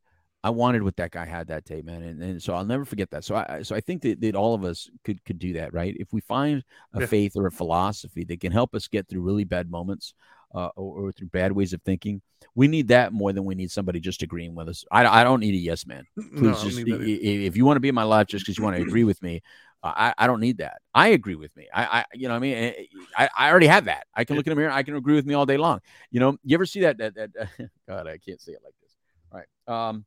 [0.44, 3.12] I wanted what that guy had that day, man, and, and so I'll never forget
[3.12, 3.24] that.
[3.24, 5.96] So I so I think that, that all of us could could do that, right?
[6.00, 6.64] If we find
[6.94, 7.06] a Yeah.
[7.06, 10.14] faith or a philosophy that can help us get through really bad moments,
[10.54, 12.22] uh, or, or through bad ways of thinking,
[12.56, 14.84] we need that more than we need somebody just agreeing with us.
[14.92, 16.06] I, I don't need a yes man.
[16.16, 17.46] Please, don't just i- that i- either.
[17.48, 19.22] if you want to be in my life just because you want to agree with
[19.22, 19.42] me,
[19.84, 20.82] uh, I, I don't need that.
[20.94, 21.68] I agree with me.
[21.74, 22.74] I, I you know, what I mean, Eh,
[23.18, 24.08] I, I already have that.
[24.16, 24.72] I can look in the mirror.
[24.72, 25.80] I can agree with me all day long.
[26.10, 26.98] You know, you ever see that?
[26.98, 27.30] That, that
[27.88, 28.96] God, I can't say it like this.
[29.32, 29.89] All right.
[29.89, 30.06] Um,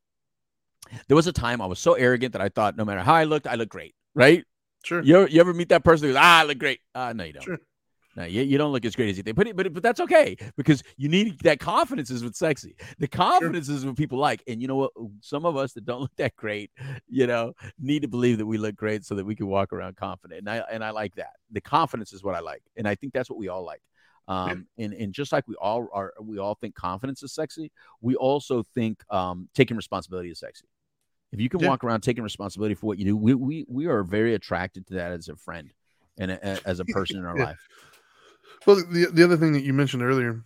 [1.09, 3.25] there was a time I was so arrogant that I thought no matter how I
[3.25, 3.95] looked, I look great.
[4.15, 4.45] Right?
[4.85, 5.03] Sure.
[5.03, 6.81] You ever, you ever meet that person who goes, ah, I look great?
[6.95, 7.43] Ah, no, you don't.
[7.43, 7.59] Sure.
[8.17, 9.99] No, you, you don't look as great as you think, but it, but but that's
[10.01, 12.77] okay because you need that confidence is what's sexy.
[12.99, 14.93] The confidence is what people like, and you know what?
[15.21, 16.71] Some of us that don't look that great,
[17.09, 19.97] you know, need to believe that we look great so that we can walk around
[19.97, 20.41] confident.
[20.41, 21.33] And I and I like that.
[21.51, 23.83] The confidence is what I like, and I think that's what we all like.
[24.27, 27.71] Um, and and just like we all are, we all think confidence is sexy.
[28.01, 30.67] We also think um, taking responsibility is sexy.
[31.33, 31.69] If you can Yeah.
[31.69, 34.95] walk around taking responsibility for what you do, we we we are very attracted to
[34.95, 35.71] that as a friend
[36.17, 37.45] and a, as a person in our Yeah.
[37.45, 37.69] life.
[38.67, 40.45] Well, the the other thing that you mentioned earlier.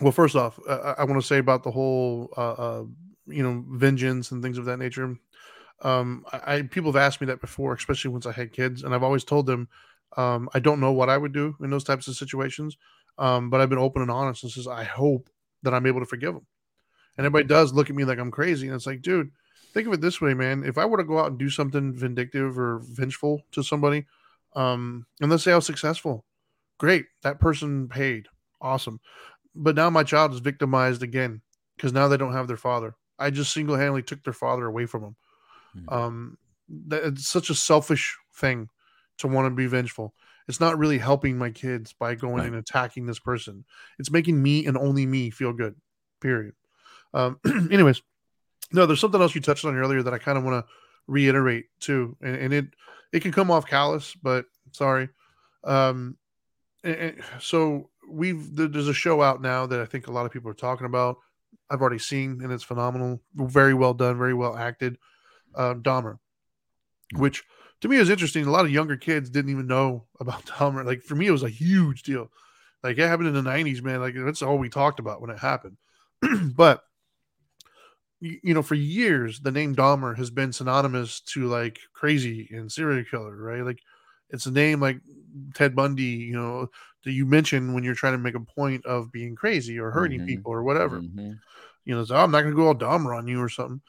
[0.00, 2.84] Well, first off, uh, I, I want to say about the whole, uh, uh,
[3.26, 5.16] you know, vengeance and things of that nature.
[5.82, 8.94] Um, I, I people have asked me that before, especially once I had kids, and
[8.94, 9.68] I've always told them,
[10.16, 12.76] um, I don't know what I would do in those types of situations.
[13.18, 15.28] Um, but I've been open and honest and says I hope
[15.62, 16.46] that I'm able to forgive them.
[17.16, 19.32] And everybody does look at me like I'm crazy, and it's like, dude,
[19.74, 20.62] think of it this way, man.
[20.64, 24.06] If I were to go out and do something vindictive or vengeful to somebody,
[24.54, 26.24] um, and let's say I was successful,
[26.78, 28.28] great, that person paid,
[28.60, 29.00] awesome.
[29.52, 31.42] But now my child is victimized again
[31.76, 32.94] because now they don't have their father.
[33.18, 35.16] I just single handedly took their father away from them.
[35.76, 35.92] Mhm.
[35.92, 36.38] Um,
[36.86, 38.68] that it's such a selfish thing
[39.18, 40.14] to want to be vengeful.
[40.46, 42.46] It's not really helping my kids by going Right.
[42.46, 43.64] and attacking this person.
[43.98, 45.74] It's making me and only me feel good.
[46.20, 46.54] Period.
[47.12, 47.38] Um,
[47.70, 48.02] anyways,
[48.72, 50.72] no, there's something else you touched on earlier that I kind of want to
[51.06, 52.66] reiterate too, and, and it
[53.12, 55.08] it can come off callous, but sorry.
[55.64, 56.16] Um,
[56.84, 60.32] and- and so we've there's a show out now that I think a lot of
[60.32, 61.16] people are talking about.
[61.70, 63.20] I've already seen, and it's phenomenal.
[63.34, 64.98] Very well done, very well acted.
[65.54, 66.18] Uh, Dahmer,
[67.16, 67.44] which
[67.80, 68.44] to me it was interesting.
[68.46, 70.84] A lot of younger kids didn't even know about Dahmer.
[70.84, 72.30] Like for me, it was a huge deal.
[72.82, 74.00] Like it happened in the '90s, man.
[74.00, 75.76] Like that's all we talked about when it happened.
[76.56, 76.82] but
[78.20, 82.70] y- you know, for years, the name Dahmer has been synonymous to like crazy and
[82.70, 83.62] serial killer, right?
[83.64, 83.80] Like
[84.30, 85.00] it's a name like
[85.54, 86.68] Ted Bundy, you know,
[87.04, 90.20] that you mention when you're trying to make a point of being crazy or hurting
[90.20, 90.26] Mhm.
[90.26, 91.00] people or whatever.
[91.00, 91.38] Mhm.
[91.84, 93.80] You know, so I'm not going to go all Dahmer on you or something.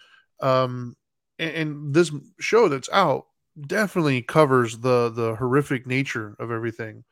[0.42, 0.96] Um,
[1.38, 3.26] and, and this show that's out
[3.68, 7.04] definitely covers the the horrific nature of everything,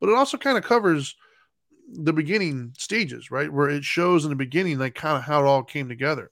[0.00, 1.16] but it also kind of covers
[1.88, 3.52] the beginning stages, right?
[3.52, 6.30] Where it shows in the beginning, like kind of how it all came together.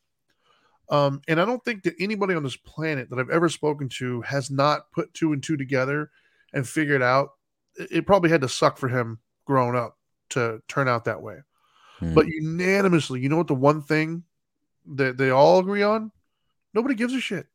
[0.88, 4.20] Um, and I don't think that anybody on this planet that I've ever spoken to
[4.22, 6.10] has not put two and two together
[6.52, 7.30] and figured out
[7.76, 9.96] it probably had to suck for him growing up
[10.30, 11.38] to turn out that way.
[11.98, 12.14] Hmm.
[12.14, 14.24] But unanimously, you know what the one thing
[14.94, 16.10] that they all agree on?
[16.74, 17.46] Nobody gives a shit.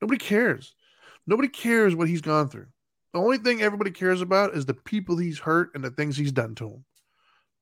[0.00, 0.74] Nobody cares.
[1.26, 2.66] Nobody cares what he's gone through.
[3.12, 6.32] The only thing everybody cares about is the people he's hurt and the things he's
[6.32, 6.84] done to them.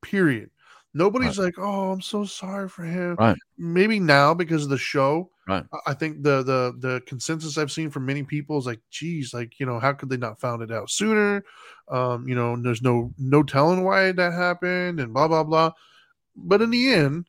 [0.02, 0.50] Period.
[0.92, 3.36] Nobody's like, "Oh, I'm so sorry for him." Right.
[3.58, 5.30] Maybe now because of the show.
[5.46, 5.64] Right.
[5.72, 9.32] I- I think the the the consensus I've seen from many people is like, "Geez,
[9.32, 11.44] like you know, how could they not found it out sooner?"
[11.88, 15.72] Um, you know, there's no no telling why that happened, and blah blah blah.
[16.34, 17.28] But in the end,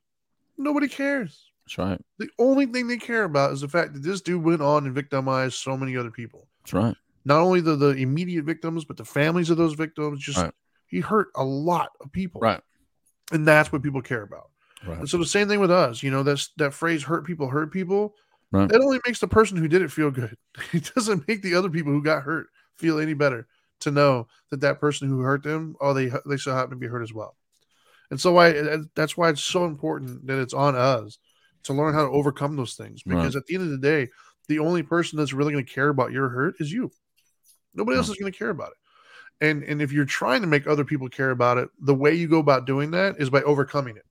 [0.57, 1.50] nobody cares.
[1.71, 2.01] That's right.
[2.17, 4.93] The only thing they care about is the fact that this dude went on and
[4.93, 6.47] victimized so many other people.
[6.63, 6.95] That's right.
[7.23, 10.19] Not only the, the immediate victims, but the families of those victims.
[10.19, 10.53] Just Right.
[10.87, 12.41] he hurt a lot of people.
[12.41, 12.61] Right.
[13.31, 14.49] And that's what people care about.
[14.85, 14.99] Right.
[14.99, 17.71] And so the same thing with us, you know, that's that phrase hurt people, hurt
[17.71, 18.15] people.
[18.51, 18.67] Right.
[18.67, 20.35] That only makes the person who did it feel good.
[20.73, 23.47] It doesn't make the other people who got hurt feel any better
[23.81, 26.87] to know that that person who hurt them, oh, they they so happen to be
[26.87, 27.37] hurt as well.
[28.09, 31.17] And so I that's why it's so important that it's on us
[31.63, 33.03] to learn how to overcome those things.
[33.03, 34.09] Because at the end of the day,
[34.47, 36.91] the only person that's really going to care about your hurt is you.
[37.73, 39.45] Nobody else is going to care about it.
[39.45, 42.27] And and if you're trying to make other people care about it, the way you
[42.27, 44.05] go about doing that is by overcoming it.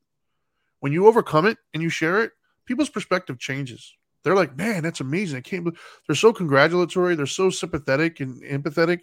[0.81, 2.33] When you overcome it and you share it,
[2.67, 3.95] people's perspective changes.
[4.23, 5.39] They're like, man, that's amazing.
[5.39, 9.01] I can't believe they're so congratulatory, they're so sympathetic and empathetic.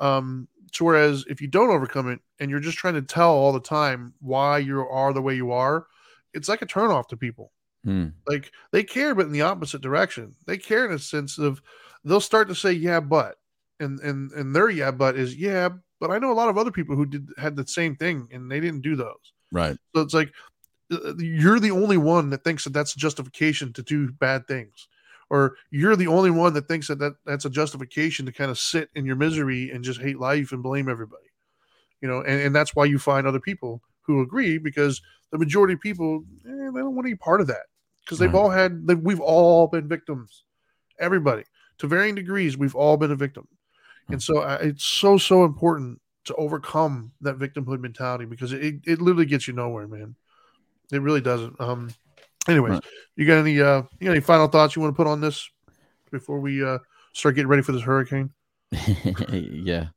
[0.00, 3.52] Um, to whereas if you don't overcome it and you're just trying to tell all
[3.52, 5.86] the time why you are the way you are,
[6.34, 7.52] it's like a turnoff to people.
[7.88, 8.08] Hmm.
[8.26, 10.34] Like they care, but in the opposite direction.
[10.46, 11.62] They care in a sense of
[12.04, 13.36] they'll start to say, yeah, but
[13.80, 16.70] and and and their yeah, but is yeah, but I know a lot of other
[16.70, 19.32] people who did had the same thing and they didn't do those.
[19.50, 19.78] Right.
[19.94, 20.34] So it's like
[20.92, 24.86] uh, you're the only one that thinks that that's justification to do bad things,
[25.30, 28.58] or you're the only one that thinks that, that that's a justification to kind of
[28.58, 31.24] sit in your misery and just hate life and blame everybody.
[32.02, 35.72] You know, and, and that's why you find other people who agree because the majority
[35.72, 37.64] of people eh, they don't want any part of that
[38.08, 38.40] because they've Right.
[38.40, 40.44] all had they, we've all been victims.
[40.98, 41.44] Everybody
[41.78, 43.46] to varying degrees, we've all been a victim,
[44.08, 49.00] and so uh, it's so so important to overcome that victimhood mentality because it, it
[49.00, 50.14] literally gets you nowhere, man.
[50.90, 51.60] It really doesn't.
[51.60, 51.90] Um.
[52.48, 52.84] Anyways, Right.
[53.16, 55.50] you got any uh you got any final thoughts you want to put on this
[56.10, 56.78] before we uh
[57.12, 58.30] start getting ready for this hurricane?
[59.32, 59.88] yeah.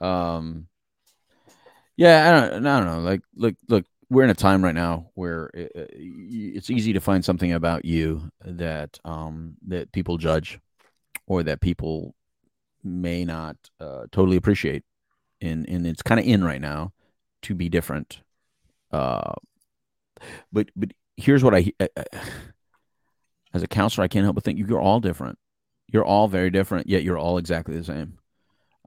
[0.00, 0.66] Um
[1.96, 3.00] Yeah, I don't I don't know.
[3.00, 7.00] Like look look, we're in a time right now where it, uh, it's easy to
[7.00, 10.58] find something about you that um that people judge
[11.26, 12.14] or that people
[12.82, 14.82] may not uh, totally appreciate.
[15.40, 16.92] And and it's kind of in right now
[17.42, 18.20] to be different.
[18.92, 19.34] Uh
[20.52, 22.02] but but here's what I uh, uh,
[23.54, 25.38] as a counselor I can't help but think you're all different.
[25.86, 28.18] You're all very different, yet you're all exactly the same.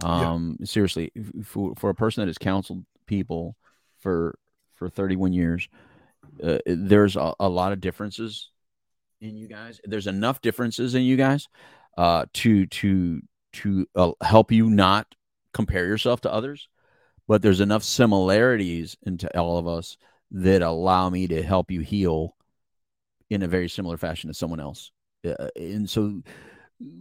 [0.01, 0.31] Yeah.
[0.31, 1.11] Um, seriously,
[1.43, 3.55] for for a person that has counseled people
[3.99, 4.37] for
[4.83, 5.69] for 31 years,
[6.43, 8.49] uh, there's a, a lot of differences
[9.21, 9.79] in you guys.
[9.85, 11.47] There's enough differences in you guys
[11.97, 13.21] uh, to to
[13.53, 15.07] to uh, help you not
[15.53, 16.67] compare yourself to others,
[17.27, 19.97] but there's enough similarities into all of us
[20.31, 22.35] that allow me to help you heal
[23.29, 24.91] in a very similar fashion to someone else.
[25.25, 26.21] Uh, and so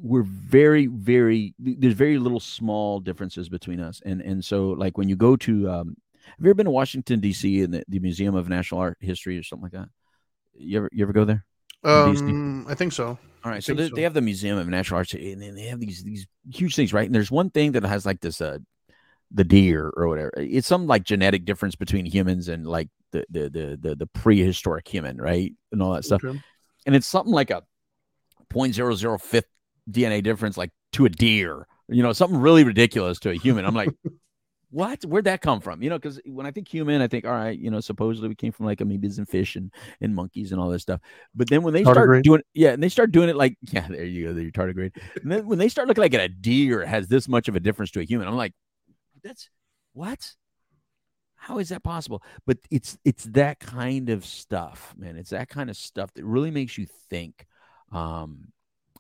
[0.01, 5.09] we're very very there's very little small differences between us and and so like when
[5.09, 8.35] you go to um have you ever been to washington dc and the, the museum
[8.35, 9.89] of national art history or something like that
[10.55, 11.45] you ever you ever go there
[11.85, 13.19] Um, I think so.
[13.45, 13.95] All right, so they, so.
[13.95, 16.93] they have the Museum of Natural Arts, and then they have these these huge things,
[16.93, 17.07] right?
[17.07, 18.59] And there's one thing that has like this, uh,
[19.33, 20.31] the deer or whatever.
[20.37, 24.87] It's some like genetic difference between humans and like the the the the, the prehistoric
[24.87, 26.23] human, right, and all that stuff.
[26.23, 26.41] Okay.
[26.87, 27.63] And it's something like a
[28.53, 29.43] 0.005th
[29.91, 33.65] DNA difference, like to a deer, you know, something really ridiculous to a human.
[33.65, 33.91] I'm like,
[34.73, 35.05] what?
[35.05, 35.83] Where'd that come from?
[35.83, 38.35] You know, because when I think human, I think, all right, you know, supposedly we
[38.35, 39.71] came from like amoebas and fish and,
[40.01, 41.01] and monkeys and all this stuff.
[41.35, 44.05] But then when they start doing, yeah, and they start doing it like, yeah, there
[44.05, 44.97] you go, there your tardigrade.
[45.23, 47.91] And then when they start looking like a deer has this much of a difference
[47.93, 48.55] to a human, I'm like,
[49.23, 49.51] that's
[49.93, 50.33] what?
[51.37, 52.23] How is that possible?
[52.47, 55.17] But it's it's that kind of stuff, man.
[55.17, 57.47] It's that kind of stuff that really makes you think.
[57.93, 58.53] Um,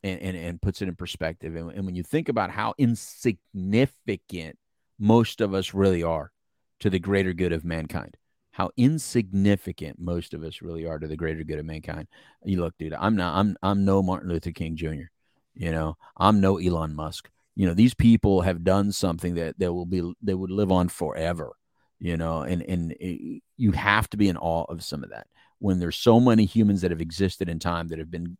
[0.04, 1.54] and, and, and puts it in perspective.
[1.54, 4.58] And, and when you think about how insignificant
[4.98, 6.32] most of us really are
[6.80, 8.16] to the greater good of mankind,
[8.52, 12.08] how insignificant most of us really are to the greater good of mankind.
[12.44, 15.08] You look, dude, I'm not, I'm, I'm no Martin Luther King Jr.
[15.54, 17.30] You know, I'm no Elon Musk.
[17.54, 20.88] You know, these people have done something that that will be they would live on
[20.88, 21.52] forever.
[21.98, 25.26] You know, and and it, you have to be in awe of some of that
[25.62, 28.36] when there's so many humans that have existed in time that have been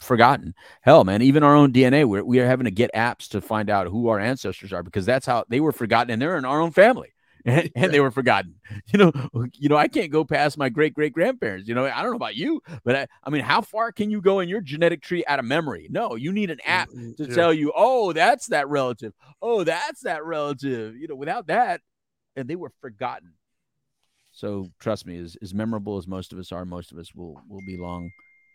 [0.00, 0.54] forgotten.
[0.82, 3.70] Hell, man, even our own DNA, we're, we are having to get apps to find
[3.70, 6.60] out who our ancestors are because that's how they were forgotten, and they're in our
[6.60, 7.12] own family,
[7.44, 8.54] and, and they were forgotten.
[8.92, 9.12] You know,
[9.54, 11.68] you know, I can't go past my great great grandparents.
[11.68, 14.20] You know, I don't know about you, but I, I mean, how far can you
[14.20, 15.86] go in your genetic tree out of memory?
[15.90, 17.34] No, you need an app mm, to Yeah.
[17.34, 19.12] tell you, oh, that's that relative.
[19.42, 20.96] Oh, that's that relative.
[20.96, 21.80] You know, without that,
[22.36, 23.34] and they were forgotten.
[24.32, 27.40] So trust me, as, as memorable as most of us are, most of us will
[27.48, 28.10] will be long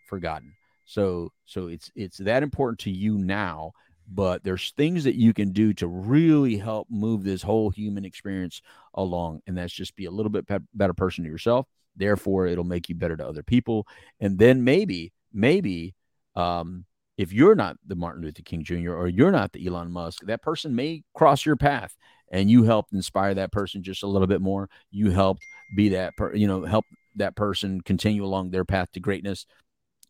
[0.08, 0.52] forgotten.
[0.86, 3.72] So so it's it's that important to you now,
[4.08, 8.62] but there's things that you can do to really help move this whole human experience
[8.94, 11.66] along, and that's just be a little bit pe- better person to yourself.
[11.96, 13.86] Therefore, it'll make you better to other people,
[14.20, 15.94] and then maybe maybe
[16.36, 16.84] um,
[17.18, 18.92] if you're not the Martin Luther King Jr.
[18.92, 21.96] or you're not the Elon Musk, that person may cross your path,
[22.30, 24.68] and you helped inspire that person just a little bit more.
[24.92, 25.42] You helped
[25.74, 26.84] be that per, you know help
[27.16, 29.46] that person continue along their path to greatness.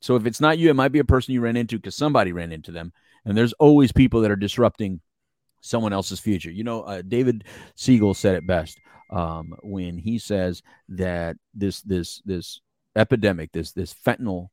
[0.01, 2.33] So if it's not you, it might be a person you ran into because somebody
[2.33, 2.93] ran into them.
[3.25, 5.01] And there's always people that are disrupting
[5.61, 6.51] someone else's future.
[6.51, 7.45] You know, uh, David
[7.75, 8.79] Siegel said it best
[9.11, 12.61] um, when he says that this this this
[12.95, 14.49] epidemic, this this fentanyl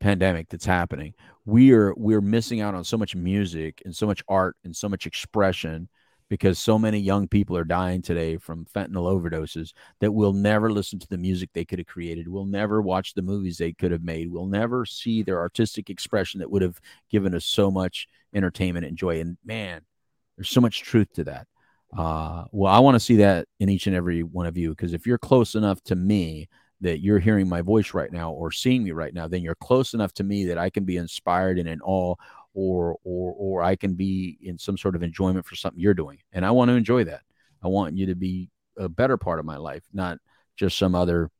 [0.00, 1.14] pandemic that's happening,
[1.44, 5.06] we're we're missing out on so much music and so much art and so much
[5.06, 5.88] expression
[6.30, 10.98] because so many young people are dying today from fentanyl overdoses that we'll never listen
[11.00, 12.28] to the music they could have created.
[12.28, 14.30] We'll never watch the movies they could have made.
[14.30, 18.96] We'll never see their artistic expression that would have given us so much entertainment and
[18.96, 19.20] joy.
[19.20, 19.82] And man,
[20.36, 21.48] there's so much truth to that.
[21.94, 24.94] Uh, well, I want to see that in each and every one of you because
[24.94, 26.48] if you're close enough to me
[26.80, 29.94] that you're hearing my voice right now or seeing me right now, then you're close
[29.94, 32.14] enough to me that I can be inspired and in awe
[32.54, 36.18] or or or I can be in some sort of enjoyment for something you're doing.
[36.32, 37.22] And I want to enjoy that.
[37.62, 40.18] I want you to be a better part of my life, not
[40.56, 41.30] just some other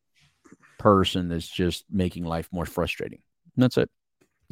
[0.78, 3.20] person that's just making life more frustrating.
[3.54, 3.90] And that's it.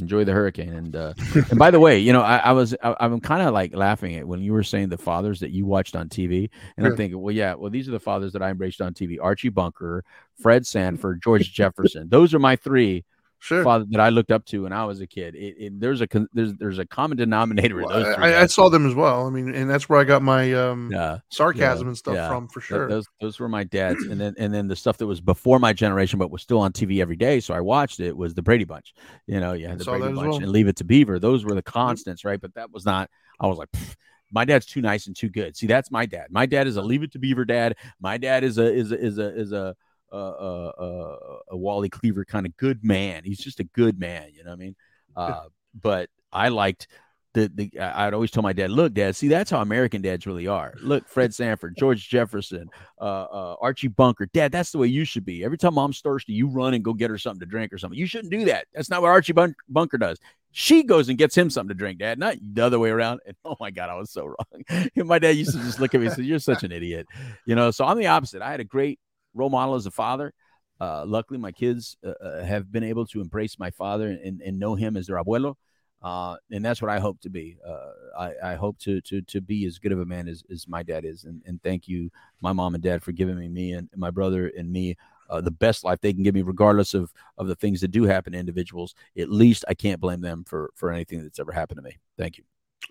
[0.01, 0.73] Enjoy the hurricane.
[0.73, 3.53] And uh, and by the way, you know, I, I was I, I'm kind of
[3.53, 6.87] like laughing at when you were saying the fathers that you watched on TV, and
[6.87, 9.49] I'm thinking, well, yeah, well, these are the fathers that I embraced on TV: Archie
[9.49, 10.05] Bunker,
[10.41, 12.09] Fred Sanford, George Jefferson.
[12.09, 13.05] Those are my three
[13.41, 13.63] Sure.
[13.63, 15.35] father that I looked up to when I was a kid.
[15.37, 18.17] It, it, there's a there's there's a common denominator in Well, those.
[18.17, 19.27] I, I saw them as well.
[19.27, 22.29] I mean, and that's where I got my um, yeah, sarcasm yeah, and stuff yeah.
[22.29, 22.89] from for sure.
[22.89, 25.73] those those were my dad's, and then and then the stuff that was before my
[25.73, 27.39] generation, but was still on TV every day.
[27.39, 28.17] So I watched it.
[28.17, 28.93] Was the Brady Bunch?
[29.27, 30.37] You know, had the Brady Bunch well.
[30.39, 31.19] and Leave It to Beaver.
[31.21, 32.41] Those were the constants, right?
[32.41, 33.09] But that was not.
[33.41, 33.71] I was like.
[33.71, 33.95] "Pfft,
[34.31, 35.57] My dad's too nice and too good.
[35.57, 36.27] See, that's my dad.
[36.31, 37.77] My dad is a leave it to Beaver dad.
[38.01, 39.75] My dad is a is a is a is a
[40.17, 43.23] a, a, Wally Cleaver kind of good man.
[43.25, 44.31] He's just a good man.
[44.33, 44.77] You know what I mean?
[45.17, 45.49] Uh,
[45.83, 46.87] but I liked
[47.35, 47.81] the the.
[47.81, 50.75] I- I'd always tell my dad, "Look, Dad, see that's how American dads really are.
[50.81, 52.69] Look, Fred Sanford, George Jefferson,
[53.01, 54.27] uh, uh, Archie Bunker.
[54.27, 55.45] Dad, that's the way you should be.
[55.45, 57.99] Every time Mom's thirsty, you run and go get her something to drink or something.
[57.99, 58.67] You shouldn't do that.
[58.73, 60.19] That's not what Archie Bun- Bunker does.
[60.53, 63.21] She goes and gets him something to drink, Dad, not the other way around.
[63.27, 64.27] And oh my God, I was so
[64.71, 64.89] wrong.
[64.97, 67.07] My dad used to just look at me and say, "You're such an idiot,"
[67.45, 67.71] you know.
[67.71, 68.41] So I'm the opposite.
[68.43, 68.99] I had a great
[69.35, 70.33] role model as a father.
[70.81, 74.59] Uh, luckily, my kids uh, uh, have been able to embrace my father and, and
[74.59, 75.57] know him as their abuelo,
[76.03, 77.59] uh, and that's what I hope to be.
[77.67, 80.69] Uh, I, I hope to to to be as good of a man as, as
[80.69, 81.25] my dad is.
[81.25, 82.11] And, and thank you,
[82.41, 84.97] my mom and dad, for giving me me and my brother and me
[85.29, 88.05] uh, the best life they can give me, regardless of of the things that do
[88.05, 88.95] happen to individuals.
[89.19, 91.99] At least I can't blame them for for anything that's ever happened to me.
[92.17, 92.45] Thank you.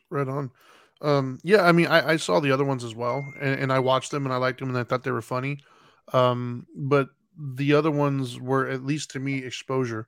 [0.09, 0.51] Right on.
[1.01, 3.79] Um, yeah, I mean, I, I saw the other ones as well, and, and I
[3.79, 5.59] watched them, and I liked them, and I thought they were funny.
[6.13, 10.07] Um, but the other ones were, at least to me, exposure.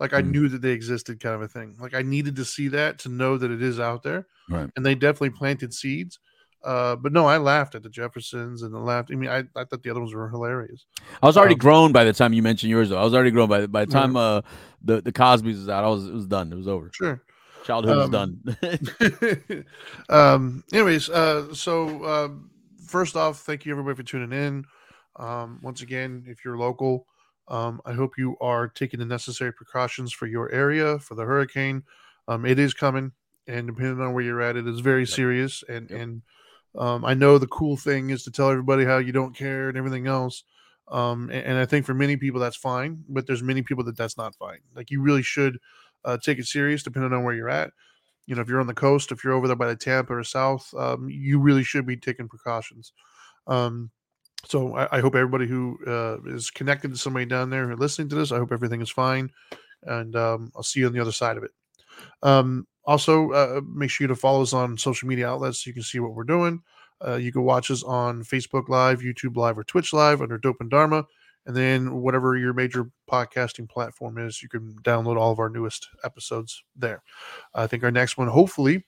[0.00, 0.30] Like I Mm.
[0.30, 1.76] knew that they existed, kind of a thing.
[1.78, 4.70] Like I needed to see that to know that it is out there, Right.
[4.76, 6.18] and they definitely planted seeds.
[6.64, 9.10] Uh, but no, I laughed at the Jeffersons and I laughed.
[9.12, 10.86] I mean, I, I thought the other ones were hilarious.
[11.22, 12.90] I was already Um, grown by the time you mentioned yours.
[12.90, 14.00] Though I was already grown by the by the Yeah.
[14.00, 14.42] time uh
[14.82, 15.84] the the Cosby's was out.
[15.84, 16.52] I was it was done.
[16.52, 16.90] It was over.
[16.92, 17.20] Sure.
[17.64, 19.64] Childhood was Um, done.
[20.08, 22.50] um anyways uh so um
[22.86, 24.64] first off thank you everybody for tuning in
[25.16, 27.06] um once again if you're local
[27.48, 31.82] um i hope you are taking the necessary precautions for your area for the hurricane
[32.28, 33.12] um it is coming
[33.46, 36.00] and depending on where you're at it is very serious and Yep.
[36.00, 36.22] and
[36.78, 39.76] um i know the cool thing is to tell everybody how you don't care and
[39.76, 40.44] everything else
[40.88, 43.96] um and, and i think for many people that's fine but there's many people that
[43.96, 45.58] that's not fine like you really should
[46.04, 47.70] uh, take it serious depending on where you're at
[48.26, 50.24] you know, if you're on the coast, if you're over there by the Tampa or
[50.24, 52.92] South, um, you really should be taking precautions.
[53.46, 53.90] Um,
[54.44, 58.08] so I, I hope everybody who uh, is connected to somebody down there who listening
[58.10, 59.30] to this, I hope everything is fine,
[59.82, 61.50] and um, I'll see you on the other side of it.
[62.22, 65.74] Um, also, uh, make sure you to follow us on social media outlets so you
[65.74, 66.62] can see what we're doing.
[67.04, 70.60] Uh, you can watch us on Facebook Live, YouTube Live, or Twitch Live under Dope
[70.60, 71.04] and Dharma.
[71.46, 75.88] And then, whatever your major podcasting platform is, you can download all of our newest
[76.04, 77.02] episodes there.
[77.54, 78.84] I think our next one, hopefully,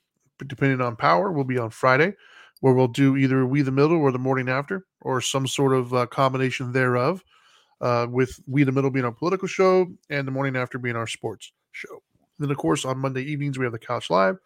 [0.47, 2.15] depending on power, will be on Friday,
[2.61, 5.93] where we'll do either We the Middle or the morning after, or some sort of
[5.93, 7.23] uh, combination thereof.
[7.81, 11.07] Uh, with We the Middle being our political show and the morning after being our
[11.07, 12.03] sports show.
[12.39, 14.39] Then, of course, on Monday evenings we have the Couch Live,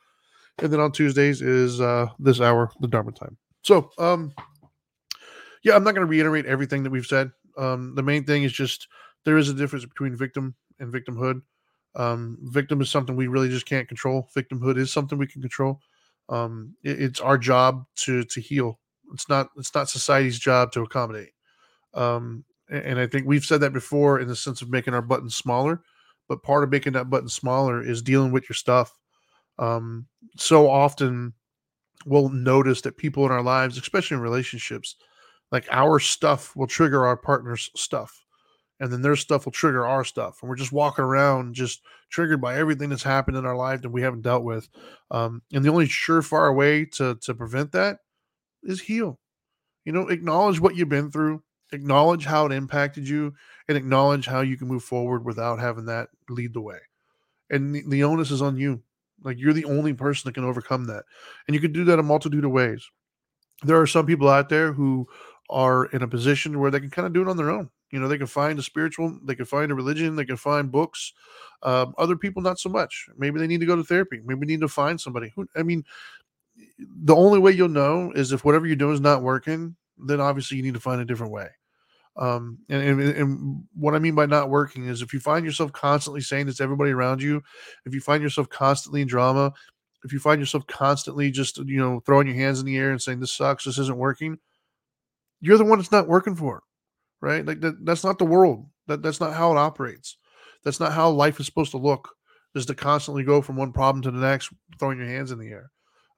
[0.59, 3.37] and then on Tuesdays is uh, this hour, the Dharma time.
[3.63, 4.33] So, um,
[5.63, 7.31] yeah, I'm not going to reiterate everything that we've said.
[7.57, 8.89] Um, the main thing is just
[9.25, 11.43] there is a difference between victim and victimhood.
[11.95, 14.29] Um, victim is something we really just can't control.
[14.37, 15.81] Victimhood is something we can control.
[16.29, 18.81] Um, it- it's our job to to heal.
[19.12, 21.33] It's not it's not society's job to accommodate.
[21.95, 25.35] Um, and I think we've said that before in the sense of making our buttons
[25.37, 25.83] smaller.
[26.29, 28.93] But part of making that button smaller is dealing with your stuff.
[29.59, 30.07] Um,
[30.37, 31.35] so often
[32.07, 34.97] we'll notice that people in our lives, especially in relationships,
[35.53, 38.24] like our stuff will trigger our partner's stuff
[38.81, 42.41] and then their stuff will trigger our stuff and we're just walking around just triggered
[42.41, 44.68] by everything that's happened in our life that we haven't dealt with
[45.11, 47.99] um, and the only surefire way to to prevent that
[48.62, 49.18] is heal.
[49.85, 53.35] You know acknowledge what you've been through acknowledge how it impacted you
[53.68, 56.79] and acknowledge how you can move forward without having that lead the way
[57.51, 58.83] and the, the onus is on you.
[59.22, 61.05] Like you're the only person that can overcome that
[61.47, 62.89] and you can do that a multitude of ways.
[63.64, 65.09] There are some people out there who
[65.51, 67.70] are in a position where they can kind of do it on their own.
[67.91, 70.70] You know, they can find a spiritual, they can find a religion, they can find
[70.70, 71.12] books.
[71.62, 73.09] Um, other people, not so much.
[73.16, 74.20] Maybe they need to go to therapy.
[74.24, 75.84] Maybe need to find somebody who, I mean,
[76.78, 80.57] the only way you'll know is if whatever you're doing is not working, then obviously
[80.57, 81.49] you need to find a different way.
[82.16, 85.72] Um, and, and, and what I mean by not working is if you find yourself
[85.72, 87.43] constantly saying this everybody around you,
[87.86, 89.53] if you find yourself constantly in drama,
[90.05, 93.01] if you find yourself constantly just, you know, throwing your hands in the air and
[93.01, 94.39] saying, this sucks, this isn't working,
[95.41, 96.62] you're the one that's not working for,
[97.21, 97.45] right?
[97.45, 98.66] Like that, that's not the world.
[98.87, 100.16] That that's not how it operates.
[100.64, 102.11] That's not how life is supposed to look.
[102.55, 104.51] Is to constantly go from one problem to the next,
[104.81, 105.71] throwing your hands in the air.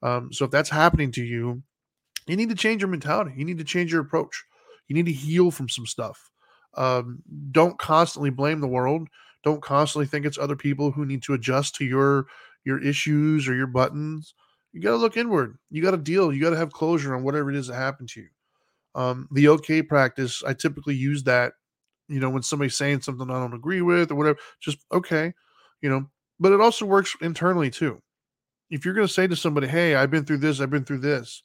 [0.03, 1.62] Um, so if that's happening to you,
[2.26, 3.32] you need to change your mentality.
[3.36, 4.42] You need to change your approach.
[4.88, 6.30] You need to heal from some stuff.
[6.76, 9.09] Um, don't constantly blame the world.
[9.44, 12.26] Don't constantly think it's other people who need to adjust to your
[12.64, 14.34] your issues or your buttons.
[14.72, 15.59] You got to look inward.
[15.70, 16.32] You got to deal.
[16.32, 18.28] You got to have closure on whatever it is that happened to you
[18.95, 21.53] um, the okay practice i typically use that
[22.09, 25.32] you know when somebody's saying something i don't agree with or whatever just okay
[25.80, 26.07] you know
[26.41, 28.01] but it also works internally too.
[28.70, 31.01] If you're going to say to somebody hey i've been through this i've been through
[31.01, 31.43] this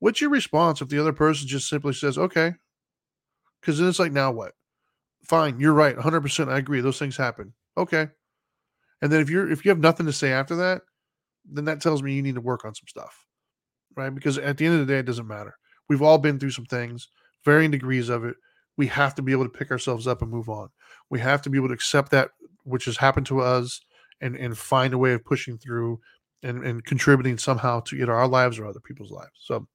[0.00, 2.54] what's your response if the other person just simply says okay?
[3.60, 4.52] Because then it's like now what?
[5.24, 8.08] Fine you're right 100% i agree those things happen okay.
[9.00, 10.82] And then if you're if you have nothing to say after that
[11.50, 13.24] then that tells me you need to work on some stuff
[13.96, 14.14] right?
[14.14, 15.54] Because at the end of the day it doesn't matter
[15.88, 17.08] We've all been through some things,
[17.44, 18.36] varying degrees of it.
[18.76, 20.68] We have to be able to pick ourselves up and move on.
[21.10, 22.30] We have to be able to accept that
[22.64, 23.80] which has happened to us
[24.20, 26.00] and and find a way of pushing through
[26.42, 29.32] and, and contributing somehow to either our lives or other people's lives.
[29.38, 29.66] So,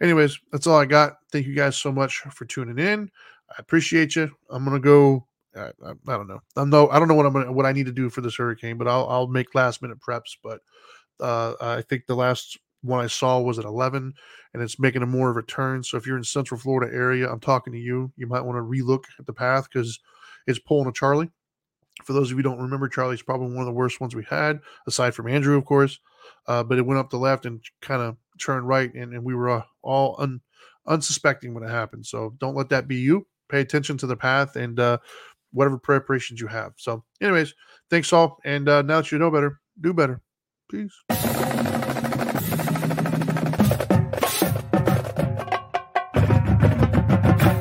[0.00, 1.14] anyways, that's all I got.
[1.32, 3.10] Thank you guys so much for tuning in.
[3.50, 4.30] I appreciate you.
[4.50, 5.26] I'm gonna go.
[5.56, 6.40] I, I, I don't know.
[6.56, 6.88] I'm no.
[6.90, 8.88] I don't know what I'm gonna what I need to do for this hurricane, but
[8.88, 10.36] I'll I'll make last minute preps.
[10.42, 10.60] But
[11.20, 14.14] uh, I think the last one I saw was at 11,
[14.54, 15.82] and it's making a more of a turn.
[15.82, 18.12] So if you're in Central Florida area, I'm talking to you.
[18.16, 19.98] You might want to relook at the path because
[20.46, 21.30] it's pulling a Charley.
[22.04, 24.60] For those of you don't remember, Charley's probably one of the worst ones we had,
[24.86, 25.98] aside from Andrew, of course.
[26.46, 29.34] Uh, but it went up the left and kind of turned right, and, and we
[29.34, 30.40] were uh, all un,
[30.86, 32.04] unsuspecting when it happened.
[32.06, 33.26] So don't let that be you.
[33.48, 34.98] Pay attention to the path, and uh,
[35.52, 36.72] whatever preparations you have.
[36.76, 37.54] So, anyways,
[37.90, 38.38] thanks all.
[38.44, 40.20] And uh, now that you know better, do better.
[40.70, 41.85] Peace.